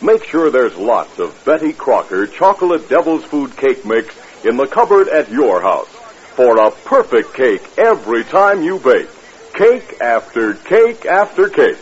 Make 0.01 0.23
sure 0.23 0.49
there's 0.49 0.77
lots 0.77 1.19
of 1.19 1.43
Betty 1.43 1.73
Crocker 1.73 2.25
chocolate 2.25 2.87
devil's 2.87 3.25
food 3.25 3.57
cake 3.57 3.85
mix 3.85 4.15
in 4.45 4.55
the 4.55 4.65
cupboard 4.65 5.09
at 5.09 5.29
your 5.29 5.61
house 5.61 5.89
for 6.35 6.57
a 6.57 6.71
perfect 6.71 7.33
cake 7.33 7.61
every 7.77 8.23
time 8.23 8.63
you 8.63 8.79
bake. 8.79 9.09
Cake 9.53 9.99
after 9.99 10.53
cake 10.53 11.05
after 11.05 11.49
cake. 11.49 11.77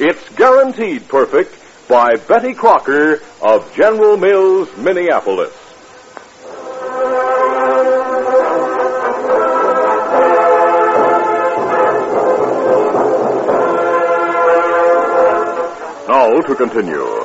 It's 0.00 0.28
guaranteed 0.30 1.06
perfect 1.06 1.54
by 1.88 2.16
Betty 2.16 2.54
Crocker 2.54 3.22
of 3.40 3.72
General 3.76 4.16
Mills, 4.16 4.76
Minneapolis. 4.76 5.54
Now 16.08 16.40
to 16.40 16.54
continue. 16.56 17.23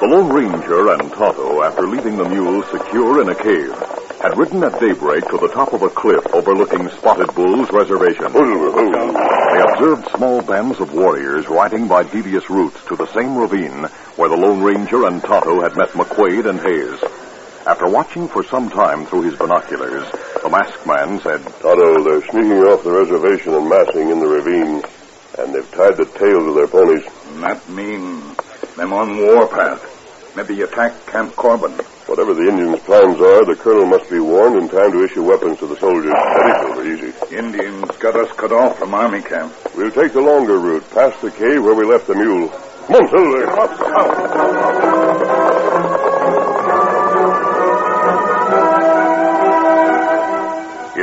The 0.00 0.06
Lone 0.06 0.32
Ranger 0.32 0.92
and 0.94 1.12
Tonto, 1.12 1.62
after 1.62 1.86
leaving 1.86 2.16
the 2.16 2.26
mules 2.26 2.64
secure 2.70 3.20
in 3.20 3.28
a 3.28 3.34
cave, 3.34 3.76
had 4.22 4.38
ridden 4.38 4.64
at 4.64 4.80
daybreak 4.80 5.28
to 5.28 5.36
the 5.36 5.52
top 5.52 5.74
of 5.74 5.82
a 5.82 5.90
cliff 5.90 6.26
overlooking 6.32 6.88
Spotted 6.88 7.34
Bull's 7.34 7.70
reservation. 7.70 8.32
They 8.32 9.60
observed 9.60 10.08
small 10.16 10.40
bands 10.40 10.80
of 10.80 10.94
warriors 10.94 11.48
riding 11.48 11.86
by 11.86 12.04
devious 12.04 12.48
routes 12.48 12.82
to 12.86 12.96
the 12.96 13.12
same 13.12 13.36
ravine 13.36 13.84
where 14.16 14.30
the 14.30 14.38
Lone 14.38 14.62
Ranger 14.62 15.04
and 15.04 15.20
Tonto 15.20 15.60
had 15.60 15.76
met 15.76 15.90
McQuaid 15.90 16.48
and 16.48 16.60
Hayes. 16.60 16.98
After 17.66 17.86
watching 17.86 18.26
for 18.26 18.42
some 18.42 18.70
time 18.70 19.04
through 19.04 19.24
his 19.28 19.36
binoculars, 19.36 20.10
the 20.42 20.48
masked 20.48 20.86
man 20.86 21.20
said, 21.20 21.44
Tonto, 21.60 22.02
they're 22.04 22.22
sneaking 22.22 22.64
off 22.64 22.84
the 22.84 22.92
reservation 22.92 23.52
and 23.52 23.68
massing 23.68 24.08
in 24.08 24.18
the 24.18 24.28
ravine, 24.28 24.82
and 25.38 25.54
they've 25.54 25.70
tied 25.72 25.98
the 25.98 26.06
tails 26.06 26.48
of 26.48 26.54
their 26.54 26.68
ponies. 26.68 27.04
That 27.42 27.68
mean 27.68 28.22
them 28.76 28.94
on 28.94 29.18
warpath. 29.18 29.89
Maybe 30.36 30.62
attack 30.62 31.06
Camp 31.06 31.34
Corbin. 31.34 31.72
Whatever 32.06 32.34
the 32.34 32.48
Indians' 32.48 32.80
plans 32.80 33.20
are, 33.20 33.44
the 33.44 33.56
colonel 33.58 33.86
must 33.86 34.08
be 34.08 34.20
warned 34.20 34.56
in 34.62 34.68
time 34.68 34.92
to 34.92 35.04
issue 35.04 35.24
weapons 35.24 35.58
to 35.58 35.66
the 35.66 35.76
soldiers. 35.76 36.12
That 36.12 36.46
ain't 36.46 36.70
over 36.70 36.86
easy. 36.86 37.12
Indians 37.36 37.90
got 37.98 38.16
us 38.16 38.30
cut 38.36 38.52
off 38.52 38.78
from 38.78 38.94
army 38.94 39.22
camp. 39.22 39.52
We'll 39.76 39.90
take 39.90 40.12
the 40.12 40.20
longer 40.20 40.58
route, 40.58 40.88
past 40.90 41.20
the 41.20 41.30
cave 41.30 41.62
where 41.62 41.74
we 41.74 41.84
left 41.84 42.06
the 42.06 42.14
mule. 42.14 42.48
Come 42.48 42.96
on, 42.96 43.08
Silver. 43.10 43.44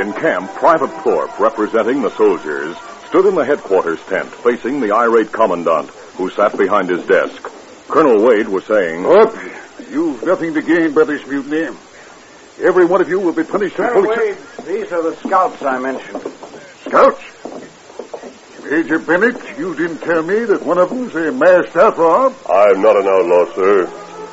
In 0.00 0.12
camp, 0.14 0.50
Private 0.54 0.92
Thorpe, 1.02 1.38
representing 1.38 2.02
the 2.02 2.10
soldiers, 2.10 2.76
stood 3.08 3.26
in 3.26 3.34
the 3.34 3.44
headquarters 3.44 4.00
tent 4.08 4.28
facing 4.28 4.80
the 4.80 4.92
irate 4.92 5.32
commandant, 5.32 5.88
who 6.16 6.30
sat 6.30 6.56
behind 6.56 6.88
his 6.88 7.04
desk. 7.06 7.47
Colonel 7.88 8.22
Wade 8.22 8.48
was 8.48 8.64
saying, 8.66 9.06
Up. 9.06 9.34
You've 9.90 10.22
nothing 10.22 10.52
to 10.54 10.60
gain 10.60 10.92
by 10.92 11.04
this 11.04 11.26
mutiny. 11.26 11.74
Every 12.60 12.84
one 12.84 13.00
of 13.00 13.08
you 13.08 13.18
will 13.18 13.32
be 13.32 13.44
punished 13.44 13.76
Colonel 13.76 14.02
fully. 14.02 14.16
Wade, 14.16 14.36
these 14.66 14.92
are 14.92 15.02
the 15.02 15.16
scouts 15.16 15.62
I 15.62 15.78
mentioned. 15.78 16.20
Scouts? 16.84 17.22
Major 18.70 18.98
Bennett, 18.98 19.58
you 19.58 19.74
didn't 19.74 19.98
tell 19.98 20.22
me 20.22 20.44
that 20.44 20.62
one 20.62 20.76
of 20.76 20.90
them's 20.90 21.14
a 21.14 21.32
masked 21.32 21.76
outlaw. 21.76 22.26
I'm 22.46 22.82
not 22.82 22.96
an 22.96 23.06
outlaw, 23.06 23.54
sir. 23.54 23.86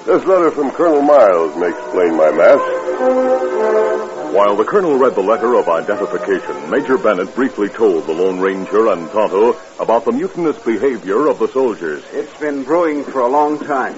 This 0.05 0.25
letter 0.25 0.51
from 0.51 0.71
Colonel 0.71 1.01
Miles 1.01 1.55
may 1.55 1.69
explain 1.69 2.17
my 2.17 2.31
mask. 2.31 3.94
While 4.35 4.57
the 4.57 4.65
colonel 4.65 4.97
read 4.97 5.15
the 5.15 5.21
letter 5.21 5.55
of 5.55 5.69
identification, 5.69 6.69
Major 6.69 6.97
Bennett 6.97 7.33
briefly 7.35 7.69
told 7.69 8.05
the 8.05 8.11
Lone 8.11 8.41
Ranger 8.41 8.89
and 8.89 9.09
Tonto 9.09 9.55
about 9.79 10.03
the 10.03 10.11
mutinous 10.11 10.57
behavior 10.59 11.27
of 11.27 11.39
the 11.39 11.47
soldiers. 11.47 12.03
It's 12.11 12.37
been 12.37 12.65
brewing 12.65 13.05
for 13.05 13.21
a 13.21 13.29
long 13.29 13.57
time. 13.57 13.97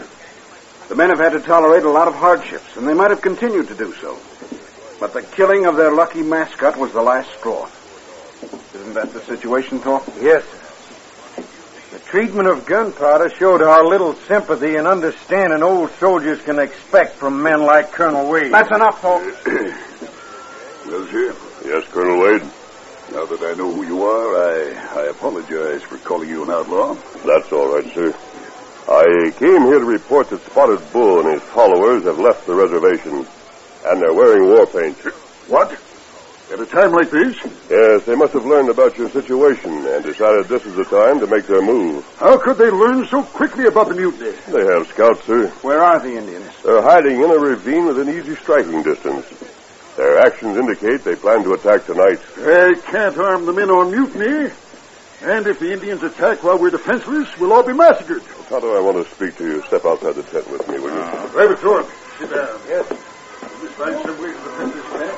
The 0.89 0.95
men 0.95 1.09
have 1.09 1.17
had 1.17 1.31
to 1.31 1.39
tolerate 1.39 1.85
a 1.85 1.89
lot 1.89 2.07
of 2.07 2.13
hardships, 2.13 2.77
and 2.77 2.87
they 2.87 2.93
might 2.93 3.09
have 3.09 3.23
continued 3.23 3.67
to 3.69 3.73
do 3.73 3.91
so. 3.95 4.19
But 4.99 5.13
the 5.13 5.23
killing 5.23 5.65
of 5.65 5.75
their 5.75 5.91
lucky 5.91 6.21
mascot 6.21 6.77
was 6.77 6.93
the 6.93 7.01
last 7.01 7.31
straw. 7.39 7.67
Isn't 8.75 8.93
that 8.93 9.13
the 9.13 9.21
situation, 9.21 9.79
Thorpe? 9.79 10.07
Yes, 10.21 10.43
sir. 10.43 11.43
The 11.93 11.99
treatment 12.05 12.47
of 12.47 12.67
gunpowder 12.67 13.31
showed 13.31 13.61
how 13.61 13.89
little 13.89 14.13
sympathy 14.13 14.75
and 14.75 14.87
understanding 14.87 15.63
old 15.63 15.89
soldiers 15.93 16.39
can 16.43 16.59
expect 16.59 17.15
from 17.15 17.41
men 17.41 17.63
like 17.63 17.91
Colonel 17.91 18.29
Wade. 18.29 18.53
That's 18.53 18.69
enough, 18.69 19.01
Thorpe. 19.01 19.33
Well, 20.87 21.05
sir, 21.07 21.35
Yes, 21.65 21.85
Colonel 21.91 22.19
Wade. 22.19 22.41
now 23.11 23.25
that 23.25 23.41
I 23.41 23.53
know 23.55 23.71
who 23.73 23.83
you 23.85 24.03
are, 24.03 24.37
I, 24.37 25.01
I 25.01 25.03
apologize 25.07 25.83
for 25.83 25.97
calling 25.97 26.29
you 26.29 26.43
an 26.43 26.49
outlaw. 26.49 26.93
That's 27.25 27.51
all 27.51 27.67
right, 27.75 27.93
sir. 27.93 28.15
I 28.87 29.31
came 29.37 29.63
here 29.67 29.79
to 29.79 29.85
report 29.85 30.29
that 30.29 30.41
Spotted 30.45 30.79
Bull 30.93 31.19
and 31.27 31.33
his 31.33 31.43
followers 31.51 32.05
have 32.05 32.19
left 32.19 32.45
the 32.47 32.55
reservation, 32.55 33.27
and 33.85 34.01
they're 34.01 34.13
wearing 34.13 34.47
war 34.47 34.65
paint. 34.65 34.97
What? 35.51 35.77
At 36.53 36.61
a 36.61 36.65
time 36.65 36.93
like 36.93 37.11
this? 37.11 37.35
Yes, 37.69 38.05
they 38.05 38.15
must 38.15 38.31
have 38.31 38.45
learned 38.45 38.69
about 38.69 38.97
your 38.97 39.09
situation 39.09 39.85
and 39.85 40.03
decided 40.05 40.47
this 40.47 40.63
is 40.65 40.75
the 40.77 40.85
time 40.85 41.19
to 41.19 41.27
make 41.27 41.45
their 41.47 41.61
move. 41.61 42.05
How 42.17 42.37
could 42.37 42.57
they 42.57 42.69
learn 42.71 43.05
so 43.07 43.21
quickly 43.23 43.65
about 43.65 43.89
the 43.89 43.95
mutiny? 43.95 44.31
They 44.47 44.63
have 44.63 44.87
scouts, 44.87 45.25
sir. 45.25 45.49
Where 45.61 45.83
are 45.83 45.99
the 45.99 46.15
Indians? 46.15 46.49
They're 46.63 46.81
hiding 46.81 47.17
in 47.21 47.29
a 47.29 47.37
ravine 47.37 47.85
within 47.87 48.07
easy 48.07 48.37
striking 48.37 48.81
distance. 48.83 49.25
Their 49.97 50.19
actions 50.19 50.55
indicate 50.57 51.03
they 51.03 51.15
plan 51.15 51.43
to 51.43 51.53
attack 51.53 51.85
tonight. 51.87 52.19
They 52.37 52.75
can't 52.85 53.17
arm 53.17 53.45
the 53.47 53.53
men 53.53 53.71
on 53.71 53.89
mutiny. 53.91 54.53
And 55.23 55.47
if 55.47 55.57
the 55.59 55.73
Indians 55.73 56.03
attack 56.03 56.43
while 56.43 56.59
we're 56.59 56.69
defenseless, 56.69 57.27
we'll 57.39 57.51
all 57.51 57.63
be 57.63 57.73
massacred. 57.73 58.21
Tonto, 58.47 58.77
I 58.77 58.79
want 58.79 59.03
to 59.03 59.15
speak 59.15 59.35
to 59.37 59.43
you. 59.43 59.63
Step 59.63 59.83
outside 59.85 60.13
the 60.13 60.21
tent 60.21 60.47
with 60.51 60.67
me, 60.69 60.77
will 60.77 60.93
you? 60.93 61.01
Ah. 61.01 61.29
Private 61.33 61.59
Thorpe, 61.59 61.89
sit 62.19 62.29
down. 62.29 62.59
Yes. 62.69 62.87
We'll 62.91 63.71
find 63.73 63.95
some 64.05 64.21
way 64.21 64.29
to 64.29 64.37
defend 64.37 64.73
this 64.73 64.85
camp. 64.93 65.17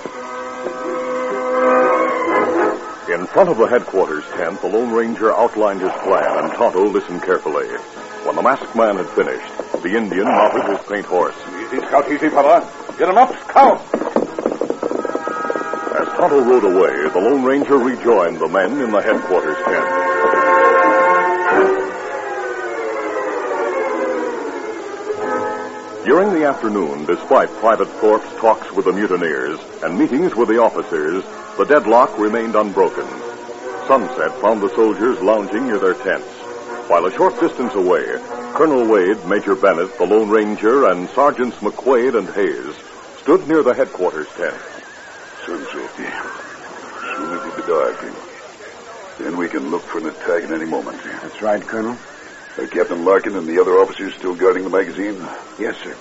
In 3.09 3.27
front 3.27 3.49
of 3.49 3.57
the 3.57 3.67
headquarters 3.67 4.23
tent, 4.37 4.61
the 4.61 4.67
Lone 4.67 4.93
Ranger 4.93 5.33
outlined 5.33 5.81
his 5.81 5.91
plan, 5.91 6.45
and 6.45 6.53
Tonto 6.53 6.85
listened 6.85 7.21
carefully. 7.23 7.67
When 8.23 8.37
the 8.37 8.41
masked 8.41 8.75
man 8.77 8.95
had 8.95 9.09
finished, 9.09 9.51
the 9.83 9.97
Indian 9.97 10.23
mounted 10.25 10.77
his 10.77 10.87
paint 10.87 11.05
horse. 11.05 11.35
Easy, 11.65 11.79
Scout, 11.85 12.09
easy, 12.09 12.29
fella. 12.29 12.61
Get 12.97 13.09
him 13.09 13.17
up, 13.17 13.35
Scout. 13.49 13.81
Tonto 16.19 16.43
rode 16.43 16.65
away, 16.65 17.09
the 17.13 17.17
Lone 17.17 17.45
Ranger 17.45 17.77
rejoined 17.77 18.41
the 18.41 18.47
men 18.49 18.81
in 18.81 18.91
the 18.91 19.01
headquarters 19.01 19.55
tent. 19.63 19.85
During 26.03 26.33
the 26.33 26.45
afternoon, 26.45 27.05
despite 27.05 27.47
Private 27.61 27.87
Thorpe's 28.01 28.35
talks 28.41 28.69
with 28.73 28.83
the 28.83 28.91
mutineers 28.91 29.61
and 29.81 29.97
meetings 29.97 30.35
with 30.35 30.49
the 30.49 30.61
officers, 30.61 31.23
the 31.57 31.63
deadlock 31.63 32.19
remained 32.19 32.55
unbroken. 32.55 33.07
Sunset 33.87 34.41
found 34.41 34.61
the 34.61 34.75
soldiers 34.75 35.21
lounging 35.21 35.67
near 35.67 35.79
their 35.79 35.93
tents, 35.93 36.27
while 36.89 37.05
a 37.05 37.13
short 37.13 37.39
distance 37.39 37.75
away, 37.75 38.03
Colonel 38.55 38.85
Wade, 38.85 39.25
Major 39.25 39.55
Bennett, 39.55 39.97
the 39.97 40.05
Lone 40.05 40.29
Ranger, 40.29 40.87
and 40.87 41.07
Sergeants 41.11 41.55
McQuaid 41.59 42.17
and 42.17 42.27
Hayes 42.31 42.75
stood 43.21 43.47
near 43.47 43.63
the 43.63 43.73
headquarters 43.73 44.27
tent. 44.35 44.59
Sunset. 45.45 45.79
Soon 45.95 46.05
as 46.05 47.45
it 47.47 47.55
be 47.55 47.61
dark. 47.63 47.97
Then 49.29 49.37
we 49.37 49.47
can 49.47 49.69
look 49.69 49.83
for 49.83 49.99
an 49.99 50.07
attack 50.07 50.41
at 50.41 50.51
any 50.51 50.65
moment. 50.65 51.03
That's 51.03 51.39
right, 51.39 51.61
Colonel. 51.61 51.95
Are 52.57 52.65
Captain 52.65 53.05
Larkin 53.05 53.35
and 53.35 53.45
the 53.45 53.61
other 53.61 53.73
officers 53.73 54.15
still 54.15 54.33
guarding 54.33 54.63
the 54.63 54.71
magazine? 54.71 55.21
Yes, 55.59 55.77
sir. 55.83 55.95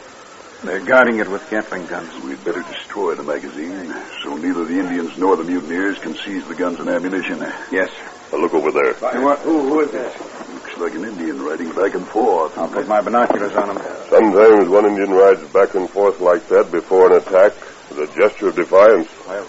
They're 0.64 0.82
guarding 0.82 1.18
it 1.18 1.28
with 1.28 1.46
Gatling 1.50 1.84
guns. 1.88 2.10
We'd 2.24 2.42
better 2.42 2.62
destroy 2.62 3.16
the 3.16 3.22
magazine 3.22 3.94
so 4.22 4.34
neither 4.34 4.64
the 4.64 4.78
Indians 4.78 5.18
nor 5.18 5.36
the 5.36 5.44
mutineers 5.44 5.98
can 5.98 6.14
seize 6.16 6.48
the 6.48 6.54
guns 6.54 6.80
and 6.80 6.88
ammunition. 6.88 7.40
Yes, 7.70 7.90
sir. 7.90 8.10
Now 8.32 8.38
look 8.38 8.54
over 8.54 8.72
there. 8.72 8.94
What, 9.22 9.40
who, 9.40 9.60
who 9.60 9.80
is 9.80 9.90
this? 9.90 10.48
Looks 10.54 10.78
like 10.78 10.94
an 10.94 11.04
Indian 11.04 11.42
riding 11.42 11.70
back 11.72 11.96
and 11.96 12.06
forth. 12.06 12.56
I'll 12.56 12.68
put 12.68 12.88
my 12.88 13.02
binoculars 13.02 13.52
on 13.52 13.76
him. 13.76 13.82
Sometimes 14.08 14.70
one 14.70 14.86
Indian 14.86 15.10
rides 15.10 15.46
back 15.52 15.74
and 15.74 15.90
forth 15.90 16.18
like 16.20 16.48
that 16.48 16.72
before 16.72 17.12
an 17.12 17.20
attack 17.20 17.52
with 17.90 18.10
a 18.10 18.18
gesture 18.18 18.48
of 18.48 18.56
defiance. 18.56 19.10
Well, 19.26 19.46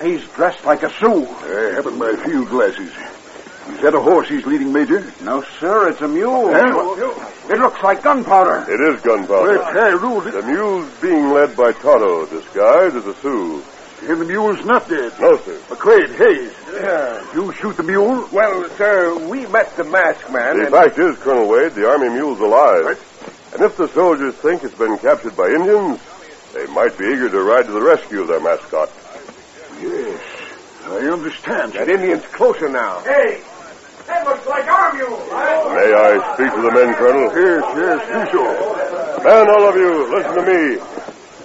he's 0.00 0.26
dressed 0.28 0.64
like 0.64 0.82
a 0.82 0.90
Sioux. 0.94 1.26
I 1.26 1.74
haven't 1.74 1.98
my 1.98 2.16
field 2.24 2.48
glasses. 2.48 2.90
Is 3.68 3.80
that 3.82 3.94
a 3.94 4.00
horse 4.00 4.28
he's 4.28 4.44
leading, 4.46 4.72
Major? 4.72 5.12
No, 5.22 5.42
sir, 5.60 5.90
it's 5.90 6.00
a 6.00 6.08
mule. 6.08 6.50
Huh? 6.52 7.52
It 7.52 7.58
looks 7.58 7.82
like 7.82 8.02
gunpowder. 8.02 8.70
It 8.70 8.80
is 8.80 9.00
gunpowder. 9.02 9.58
Well, 9.58 9.78
I 9.78 9.90
ruled. 9.90 10.24
The 10.24 10.42
mule's 10.42 10.90
being 11.00 11.30
led 11.30 11.56
by 11.56 11.72
Tonto, 11.72 12.26
disguised 12.26 12.96
as 12.96 13.06
a 13.06 13.14
Sioux. 13.14 13.62
And 14.02 14.20
the 14.20 14.24
mule's 14.24 14.64
not 14.64 14.88
dead. 14.88 15.12
No, 15.20 15.36
sir. 15.38 15.58
McQuaid, 15.68 16.16
Hayes. 16.16 16.52
Yeah. 16.72 17.34
You 17.34 17.52
shoot 17.52 17.76
the 17.76 17.82
mule? 17.82 18.28
Well, 18.32 18.68
sir, 18.76 19.18
we 19.28 19.46
met 19.46 19.76
the 19.76 19.84
masked 19.84 20.30
man. 20.32 20.56
The 20.58 20.62
and- 20.66 20.72
fact 20.74 20.98
is, 20.98 21.16
Colonel 21.18 21.48
Wade, 21.48 21.72
the 21.72 21.88
army 21.88 22.08
mule's 22.08 22.40
alive. 22.40 22.98
And 23.52 23.62
if 23.62 23.76
the 23.76 23.88
soldiers 23.88 24.34
think 24.36 24.62
it's 24.64 24.74
been 24.74 24.98
captured 24.98 25.36
by 25.36 25.48
Indians, 25.48 26.00
they 26.54 26.66
might 26.66 26.96
be 26.98 27.04
eager 27.06 27.28
to 27.28 27.42
ride 27.42 27.66
to 27.66 27.72
the 27.72 27.80
rescue 27.82 28.22
of 28.22 28.28
their 28.28 28.40
mascot. 28.40 28.90
Yes. 29.80 30.20
I 30.86 31.08
understand. 31.12 31.72
That 31.74 31.88
Indian's 31.88 32.24
closer 32.26 32.68
now. 32.68 33.00
Hey, 33.00 33.42
that 34.08 34.24
looks 34.24 34.46
like 34.46 34.66
our 34.66 34.92
mule. 34.94 35.20
May 35.76 35.92
I 35.92 36.16
speak 36.34 36.50
to 36.56 36.62
the 36.64 36.72
men, 36.72 36.94
Colonel? 36.96 37.28
Yes, 37.36 37.62
yes, 37.76 37.98
do 38.08 38.20
so. 38.32 38.44
Men, 39.22 39.44
all 39.52 39.68
of 39.68 39.76
you, 39.76 40.08
listen 40.10 40.34
to 40.34 40.44
me. 40.48 40.80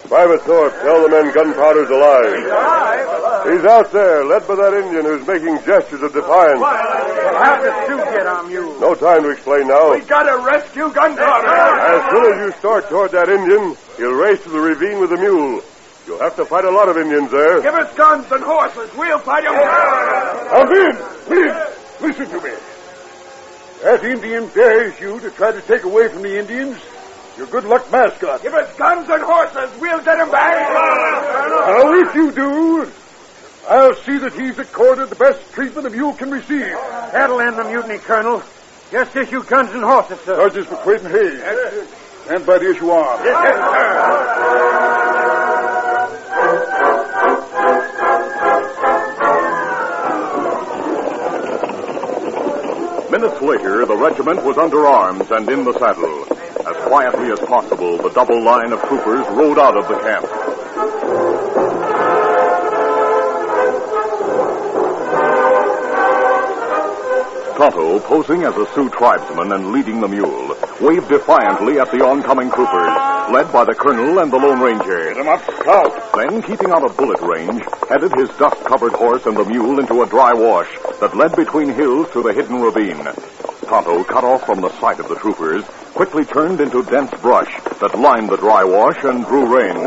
Private 0.07 0.41
Thorpe, 0.43 0.73
tell 0.81 1.01
the 1.01 1.09
men 1.09 1.33
gunpowder's 1.33 1.89
alive. 1.89 3.49
He's 3.49 3.65
out 3.65 3.91
there, 3.91 4.23
led 4.23 4.47
by 4.47 4.55
that 4.55 4.73
Indian 4.73 5.05
who's 5.05 5.25
making 5.25 5.57
gestures 5.65 6.01
of 6.01 6.13
defiance. 6.13 6.61
How 6.61 7.59
did 7.61 7.73
Sioux 7.87 7.97
get 7.97 8.25
our 8.27 8.43
mule? 8.43 8.79
No 8.79 8.93
time 8.95 9.23
to 9.23 9.29
explain 9.29 9.67
now. 9.67 9.91
We 9.93 10.01
gotta 10.01 10.37
rescue 10.45 10.91
gunpowder. 10.93 11.47
As 11.47 12.11
soon 12.11 12.25
as 12.33 12.45
you 12.45 12.51
start 12.59 12.89
toward 12.89 13.11
that 13.11 13.27
Indian, 13.27 13.75
he'll 13.97 14.13
race 14.13 14.41
to 14.43 14.49
the 14.49 14.59
ravine 14.59 14.99
with 14.99 15.09
the 15.09 15.17
mule. 15.17 15.61
You'll 16.05 16.19
have 16.19 16.35
to 16.35 16.45
fight 16.45 16.65
a 16.65 16.71
lot 16.71 16.89
of 16.89 16.97
Indians 16.97 17.31
there. 17.31 17.61
Give 17.61 17.73
us 17.73 17.93
guns 17.95 18.29
and 18.31 18.43
horses. 18.43 18.91
We'll 18.95 19.19
fight 19.19 19.45
them. 19.45 19.55
Now, 19.55 20.63
men, 20.67 20.95
please, 21.25 21.55
listen 22.03 22.29
to 22.29 22.41
me. 22.41 22.53
That 23.81 24.03
Indian 24.03 24.49
dares 24.49 24.99
you 24.99 25.19
to 25.19 25.31
try 25.31 25.51
to 25.51 25.61
take 25.61 25.83
away 25.83 26.09
from 26.09 26.21
the 26.21 26.37
Indians 26.37 26.77
your 27.37 27.47
good 27.47 27.63
luck 27.65 27.89
mascot. 27.91 28.41
Give 28.43 28.53
us 28.53 28.71
guns 28.77 29.09
and 29.09 29.23
horses. 29.23 29.71
We'll 29.79 30.03
get 30.03 30.19
him 30.19 30.29
back. 30.29 30.69
Now, 31.67 31.91
if 31.93 32.13
you 32.15 32.31
do, 32.31 32.91
I'll 33.67 33.95
see 34.03 34.19
that 34.19 34.33
he's 34.33 34.59
accorded 34.59 35.09
the 35.09 35.15
best 35.15 35.51
treatment 35.53 35.87
a 35.87 35.89
mule 35.89 36.13
can 36.13 36.29
receive. 36.29 36.71
That'll 37.11 37.41
end 37.41 37.57
the 37.57 37.63
mutiny, 37.63 37.97
Colonel. 37.97 38.43
Just 38.91 39.15
issue 39.15 39.41
guns 39.43 39.71
and 39.71 39.83
horses, 39.83 40.19
sir. 40.25 40.35
Sergeants 40.35 40.69
McQuaid 40.69 41.05
and 41.05 41.15
Hayes. 41.15 41.41
Stand 42.25 42.45
by 42.45 42.59
to 42.59 42.69
issue 42.69 42.91
arms. 42.91 43.23
Minutes 53.13 53.41
later, 53.43 53.85
the 53.85 53.95
regiment 53.95 54.43
was 54.43 54.57
under 54.57 54.87
arms 54.87 55.29
and 55.29 55.47
in 55.47 55.63
the 55.63 55.73
saddle. 55.77 56.25
As 56.65 56.75
quietly 56.87 57.31
as 57.31 57.39
possible, 57.41 57.95
the 57.97 58.09
double 58.09 58.43
line 58.43 58.73
of 58.73 58.81
troopers 58.89 59.27
rode 59.37 59.59
out 59.59 59.77
of 59.77 59.87
the 59.87 59.99
camp. 60.01 60.25
Tonto, 67.55 67.99
posing 67.99 68.45
as 68.45 68.57
a 68.57 68.65
Sioux 68.73 68.89
tribesman 68.89 69.51
and 69.51 69.71
leading 69.71 70.01
the 70.01 70.07
mule, 70.07 70.57
waved 70.81 71.09
defiantly 71.09 71.79
at 71.79 71.91
the 71.91 72.03
oncoming 72.03 72.49
troopers, 72.49 73.12
led 73.31 73.51
by 73.51 73.63
the 73.63 73.73
colonel 73.73 74.19
and 74.19 74.31
the 74.31 74.37
Lone 74.37 74.59
Ranger. 74.59 75.13
Get 75.13 75.17
him 75.17 75.27
up, 75.27 75.43
Scout. 75.43 76.13
Then, 76.15 76.41
keeping 76.41 76.71
out 76.71 76.83
of 76.83 76.97
bullet 76.97 77.21
range, 77.21 77.63
headed 77.89 78.11
his 78.17 78.29
dust-covered 78.37 78.93
horse 78.93 79.25
and 79.25 79.37
the 79.37 79.45
mule 79.45 79.79
into 79.79 80.01
a 80.01 80.07
dry 80.07 80.33
wash 80.33 80.69
that 80.99 81.15
led 81.15 81.35
between 81.35 81.69
hills 81.69 82.09
to 82.11 82.21
the 82.21 82.33
hidden 82.33 82.61
ravine. 82.61 83.03
Tonto, 83.65 84.03
cut 84.03 84.23
off 84.23 84.45
from 84.45 84.61
the 84.61 84.69
sight 84.79 84.99
of 84.99 85.07
the 85.07 85.15
troopers, 85.15 85.63
quickly 85.93 86.25
turned 86.25 86.59
into 86.59 86.83
dense 86.83 87.11
brush 87.21 87.53
that 87.79 87.97
lined 87.97 88.29
the 88.29 88.37
dry 88.37 88.63
wash 88.63 89.03
and 89.03 89.25
drew 89.25 89.45
rein. 89.45 89.77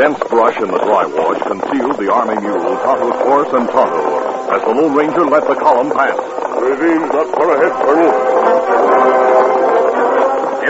Dense 0.00 0.18
brush 0.30 0.56
in 0.56 0.70
the 0.72 0.80
dry 0.80 1.04
wash 1.04 1.36
concealed 1.44 2.00
the 2.00 2.08
army 2.08 2.40
mule, 2.40 2.72
Tonto's 2.80 3.20
horse, 3.20 3.52
and 3.52 3.68
Tonto 3.68 4.48
as 4.48 4.64
the 4.64 4.72
Lone 4.72 4.96
Ranger 4.96 5.28
let 5.28 5.44
the 5.44 5.54
column 5.54 5.92
pass. 5.92 6.16
Ravine's 6.56 7.12
not 7.12 7.28
far 7.36 7.52
ahead, 7.52 7.76
Colonel. 7.84 8.08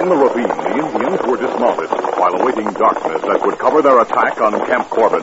In 0.02 0.08
the 0.10 0.18
ravine, 0.18 0.50
the 0.50 0.74
Indians 0.82 1.22
were 1.30 1.38
dismounted 1.38 1.90
while 2.18 2.42
awaiting 2.42 2.74
darkness 2.74 3.22
that 3.22 3.38
would 3.46 3.56
cover 3.56 3.80
their 3.82 4.00
attack 4.02 4.40
on 4.40 4.50
Camp 4.66 4.90
Corbin. 4.90 5.22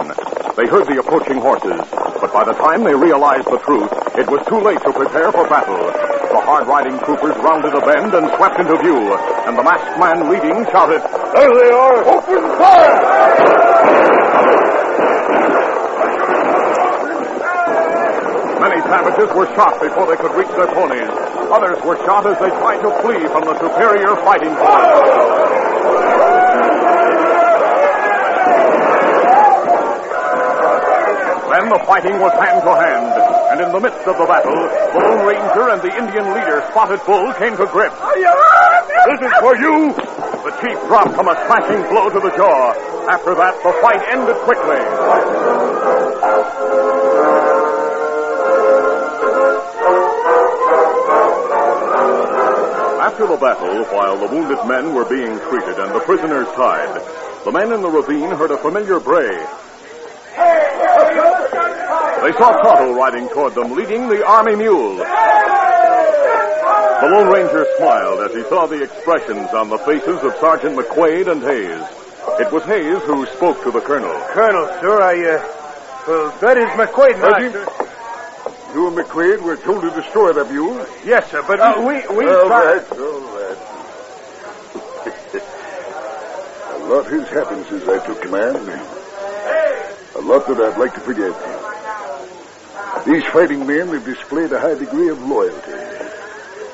They 0.56 0.72
heard 0.72 0.88
the 0.88 1.04
approaching 1.04 1.44
horses, 1.44 1.84
but 2.20 2.34
by 2.34 2.44
the 2.44 2.54
time 2.54 2.84
they 2.84 2.96
realized 2.96 3.46
the 3.46 3.60
truth, 3.62 3.92
it 4.18 4.26
was 4.28 4.42
too 4.48 4.58
late 4.60 4.82
to 4.82 4.92
prepare 4.94 5.32
for 5.32 5.48
battle. 5.48 5.78
The 5.78 6.42
hard-riding 6.42 6.98
troopers 7.06 7.38
rounded 7.38 7.74
a 7.74 7.82
bend 7.82 8.14
and 8.14 8.28
swept 8.38 8.60
into 8.60 8.78
view, 8.82 9.14
and 9.46 9.58
the 9.58 9.64
masked 9.64 10.00
man 10.00 10.30
leading 10.30 10.66
shouted, 10.74 11.02
There 11.34 11.54
they 11.54 11.72
are! 11.72 11.98
Open 12.10 12.44
fire! 12.58 12.98
Many 18.60 18.82
savages 18.90 19.30
were 19.36 19.48
shot 19.54 19.80
before 19.80 20.08
they 20.08 20.18
could 20.18 20.34
reach 20.34 20.50
their 20.58 20.68
ponies. 20.68 21.14
Others 21.54 21.84
were 21.86 21.98
shot 22.06 22.26
as 22.26 22.38
they 22.40 22.50
tried 22.50 22.82
to 22.82 22.92
flee 23.02 23.22
from 23.30 23.46
the 23.46 23.56
superior 23.62 24.16
fighting 24.26 24.54
force. 24.58 25.57
Then 31.58 31.70
the 31.70 31.82
fighting 31.90 32.22
was 32.22 32.30
hand 32.38 32.62
to 32.62 32.70
hand. 32.70 33.18
And 33.50 33.58
in 33.66 33.70
the 33.74 33.82
midst 33.82 34.06
of 34.06 34.14
the 34.14 34.30
battle, 34.30 34.54
the 34.94 35.02
Lone 35.02 35.26
Ranger 35.26 35.74
and 35.74 35.82
the 35.82 35.90
Indian 35.90 36.30
leader, 36.38 36.62
Spotted 36.70 37.02
Bull, 37.02 37.34
came 37.34 37.58
to 37.58 37.66
grips. 37.66 37.98
This 37.98 39.22
is 39.26 39.34
for 39.42 39.58
you! 39.58 39.90
The 40.46 40.54
chief 40.62 40.78
dropped 40.86 41.18
from 41.18 41.26
a 41.26 41.36
smashing 41.50 41.82
blow 41.90 42.14
to 42.14 42.20
the 42.22 42.30
jaw. 42.38 42.78
After 43.10 43.34
that, 43.34 43.58
the 43.66 43.74
fight 43.82 44.06
ended 44.06 44.38
quickly. 44.46 44.78
After 53.02 53.26
the 53.26 53.38
battle, 53.42 53.84
while 53.98 54.18
the 54.20 54.28
wounded 54.28 54.62
men 54.70 54.94
were 54.94 55.10
being 55.10 55.40
treated 55.50 55.82
and 55.82 55.90
the 55.90 56.06
prisoners 56.06 56.46
tied, 56.54 57.02
the 57.46 57.52
men 57.52 57.74
in 57.74 57.82
the 57.82 57.90
ravine 57.90 58.30
heard 58.38 58.52
a 58.52 58.58
familiar 58.60 59.00
bray. 59.00 59.44
They 62.28 62.34
saw 62.34 62.52
Tonto 62.62 62.92
riding 62.92 63.30
toward 63.30 63.56
them, 63.56 63.72
leading 63.72 64.10
the 64.10 64.22
army 64.28 64.58
mule. 64.58 64.98
The 64.98 65.04
Lone 67.08 67.32
Ranger 67.32 67.66
smiled 67.78 68.20
as 68.30 68.36
he 68.36 68.44
saw 68.50 68.68
the 68.68 68.84
expressions 68.84 69.48
on 69.54 69.70
the 69.70 69.78
faces 69.88 70.22
of 70.22 70.36
Sergeant 70.36 70.76
McQuaid 70.78 71.32
and 71.32 71.42
Hayes. 71.42 71.82
It 72.46 72.52
was 72.52 72.64
Hayes 72.66 73.02
who 73.04 73.26
spoke 73.28 73.64
to 73.64 73.72
the 73.72 73.80
colonel. 73.80 74.12
Colonel, 74.34 74.68
sir, 74.82 75.02
I, 75.02 75.16
uh, 75.24 75.40
well, 76.06 76.38
that 76.42 76.58
is 76.58 76.68
McQuaid, 76.76 77.16
Sergeant? 77.22 77.56
master. 77.56 78.74
You 78.76 78.88
and 78.90 78.98
McQuaid 78.98 79.42
were 79.42 79.56
told 79.56 79.84
to 79.84 79.90
destroy 79.92 80.34
the 80.34 80.44
mule. 80.52 80.86
Yes, 81.06 81.32
sir, 81.32 81.42
but 81.48 81.62
uh, 81.62 81.76
we, 81.80 82.06
we 82.14 82.28
all 82.30 82.48
tried- 82.48 82.76
right, 82.76 82.92
all 82.92 83.22
right. 83.40 83.58
a 86.76 86.78
lot 86.92 87.06
has 87.06 87.30
happened 87.30 87.66
since 87.68 87.88
I 87.88 88.06
took 88.06 88.22
command. 88.22 88.58
A 90.18 90.20
lot 90.20 90.46
that 90.48 90.60
I'd 90.60 90.78
like 90.78 90.94
to 90.96 91.00
forget. 91.00 91.57
These 93.06 93.26
fighting 93.26 93.66
men 93.66 93.88
have 93.90 94.06
displayed 94.06 94.52
a 94.52 94.60
high 94.60 94.74
degree 94.76 95.10
of 95.10 95.22
loyalty 95.26 95.72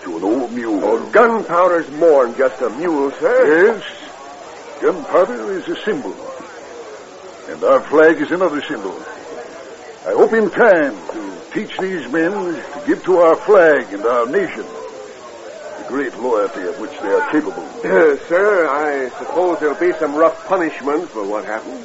to 0.03 0.17
an 0.17 0.23
old 0.23 0.51
mule. 0.51 0.79
Oh, 0.83 1.09
gunpowder's 1.11 1.89
more 1.91 2.25
than 2.25 2.37
just 2.37 2.61
a 2.61 2.69
mule, 2.71 3.11
sir. 3.11 3.75
Yes, 3.75 3.83
gunpowder 4.81 5.51
is 5.51 5.67
a 5.67 5.75
symbol, 5.83 6.15
and 7.47 7.63
our 7.63 7.81
flag 7.81 8.19
is 8.21 8.31
another 8.31 8.61
symbol. 8.63 8.93
I 10.05 10.11
hope 10.11 10.33
in 10.33 10.49
time 10.49 10.95
to 11.11 11.41
teach 11.53 11.77
these 11.77 12.11
men 12.11 12.31
to 12.31 12.83
give 12.87 13.03
to 13.05 13.17
our 13.19 13.35
flag 13.37 13.93
and 13.93 14.03
our 14.03 14.25
nation 14.25 14.65
the 15.77 15.85
great 15.87 16.17
loyalty 16.17 16.63
of 16.63 16.79
which 16.79 16.99
they 16.99 17.13
are 17.13 17.31
capable. 17.31 17.63
Uh, 17.83 18.17
sir, 18.27 18.67
I 18.67 19.09
suppose 19.19 19.59
there'll 19.59 19.79
be 19.79 19.93
some 19.99 20.15
rough 20.15 20.45
punishment 20.47 21.09
for 21.09 21.23
what 21.23 21.45
happened. 21.45 21.83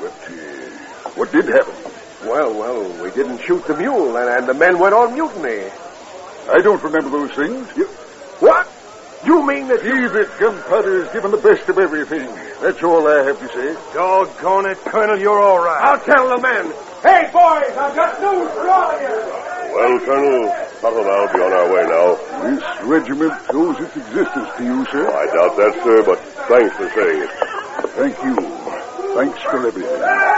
What, 0.00 0.12
uh, 0.12 1.10
what 1.14 1.30
did 1.30 1.46
happen? 1.46 1.91
Well, 2.24 2.54
well, 2.54 3.02
we 3.02 3.10
didn't 3.10 3.38
shoot 3.46 3.66
the 3.66 3.76
mule, 3.76 4.16
and, 4.16 4.28
and 4.30 4.48
the 4.48 4.54
men 4.54 4.78
went 4.78 4.94
on 4.94 5.12
mutiny. 5.14 5.70
I 6.48 6.58
don't 6.62 6.82
remember 6.82 7.10
those 7.10 7.34
things. 7.34 7.66
You, 7.76 7.86
What? 8.38 8.70
You 9.26 9.46
mean 9.46 9.68
that 9.68 9.78
see 9.82 10.06
that 10.18 10.28
gunpowder 10.38 11.04
is 11.06 11.12
given 11.12 11.30
the 11.30 11.38
best 11.38 11.68
of 11.68 11.78
everything. 11.78 12.26
That's 12.60 12.82
all 12.82 13.06
I 13.06 13.22
have 13.26 13.38
to 13.38 13.48
say. 13.54 13.74
Doggone 13.94 14.66
it, 14.66 14.78
Colonel, 14.86 15.18
you're 15.18 15.38
all 15.38 15.62
right. 15.62 15.82
I'll 15.82 16.02
tell 16.02 16.26
the 16.30 16.42
men. 16.42 16.66
Hey, 17.06 17.30
boys, 17.30 17.70
I've 17.78 17.94
got 17.94 18.18
news 18.18 18.50
for 18.50 18.66
all 18.66 18.90
of 18.90 19.00
you. 19.02 19.14
Well, 19.74 19.98
Colonel, 20.06 20.42
Tonto 20.82 21.00
and 21.02 21.10
I'll 21.10 21.32
be 21.32 21.38
on 21.38 21.52
our 21.54 21.68
way 21.70 21.84
now. 21.86 22.08
This 22.50 22.62
regiment 22.82 23.32
owes 23.54 23.78
its 23.78 23.96
existence 23.96 24.48
to 24.58 24.64
you, 24.64 24.84
sir. 24.90 25.06
I 25.06 25.24
doubt 25.26 25.54
that, 25.58 25.74
sir, 25.82 25.98
but 26.02 26.18
thanks 26.50 26.74
for 26.76 26.88
saying 26.90 27.22
it. 27.22 27.30
Thank 27.94 28.16
you. 28.26 28.34
Thanks 29.14 29.40
for 29.42 29.66
everything. 29.66 30.31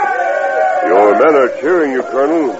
Your 0.87 1.11
men 1.13 1.35
are 1.35 1.49
cheering 1.61 1.91
you, 1.91 2.03
Colonel. 2.03 2.55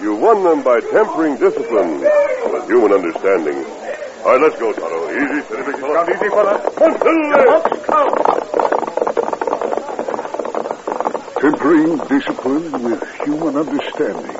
You 0.00 0.14
won 0.14 0.42
them 0.44 0.62
by 0.62 0.80
tempering 0.80 1.36
discipline 1.36 2.00
with 2.00 2.66
human 2.68 2.92
understanding. 2.92 3.64
All 4.24 4.32
right, 4.32 4.40
let's 4.40 4.58
go, 4.58 4.72
Tonto. 4.72 5.10
Easy, 5.10 5.40
steady, 5.46 5.62
big 5.62 5.80
fella. 5.80 6.58
Count 6.76 6.96
easy, 7.06 7.30
fella. 7.86 8.16
Tempering 11.40 11.96
discipline 12.08 12.72
with 12.82 13.02
human 13.24 13.56
understanding. 13.56 14.36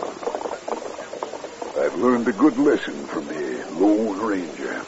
I've 1.78 1.94
learned 1.96 2.26
a 2.28 2.32
good 2.32 2.58
lesson 2.58 2.94
from 3.06 3.26
the 3.28 3.64
Lone 3.78 4.18
Ranger. 4.20 4.82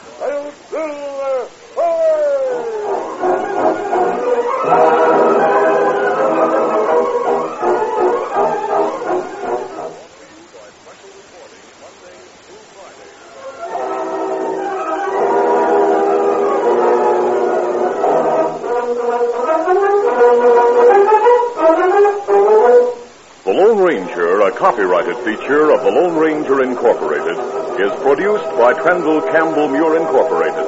Feature 25.23 25.71
of 25.71 25.83
the 25.83 25.91
Lone 25.91 26.17
Ranger 26.17 26.63
Incorporated, 26.63 27.37
is 27.79 27.91
produced 28.01 28.45
by 28.57 28.73
Trendle 28.73 29.21
Campbell 29.31 29.67
Muir 29.67 29.97
Incorporated. 29.97 30.65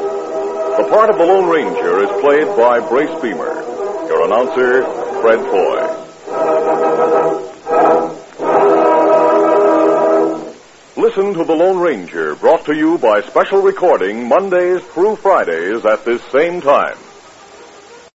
The 0.78 0.88
part 0.90 1.10
of 1.10 1.18
the 1.18 1.26
Lone 1.26 1.50
Ranger 1.50 2.04
is 2.04 2.10
played 2.22 2.48
by 2.58 2.80
Brace 2.80 3.10
Beemer. 3.22 4.08
Your 4.08 4.26
announcer, 4.26 4.84
Fred 5.22 5.40
Foy. 5.50 6.02
Listen 11.02 11.34
to 11.34 11.46
The 11.46 11.56
Lone 11.56 11.80
Ranger, 11.80 12.36
brought 12.36 12.66
to 12.66 12.76
you 12.76 12.98
by 12.98 13.22
special 13.22 13.62
recording 13.62 14.28
Mondays 14.28 14.82
through 14.94 15.16
Fridays 15.16 15.86
at 15.86 16.04
this 16.04 16.22
same 16.26 16.60
time. 16.60 16.98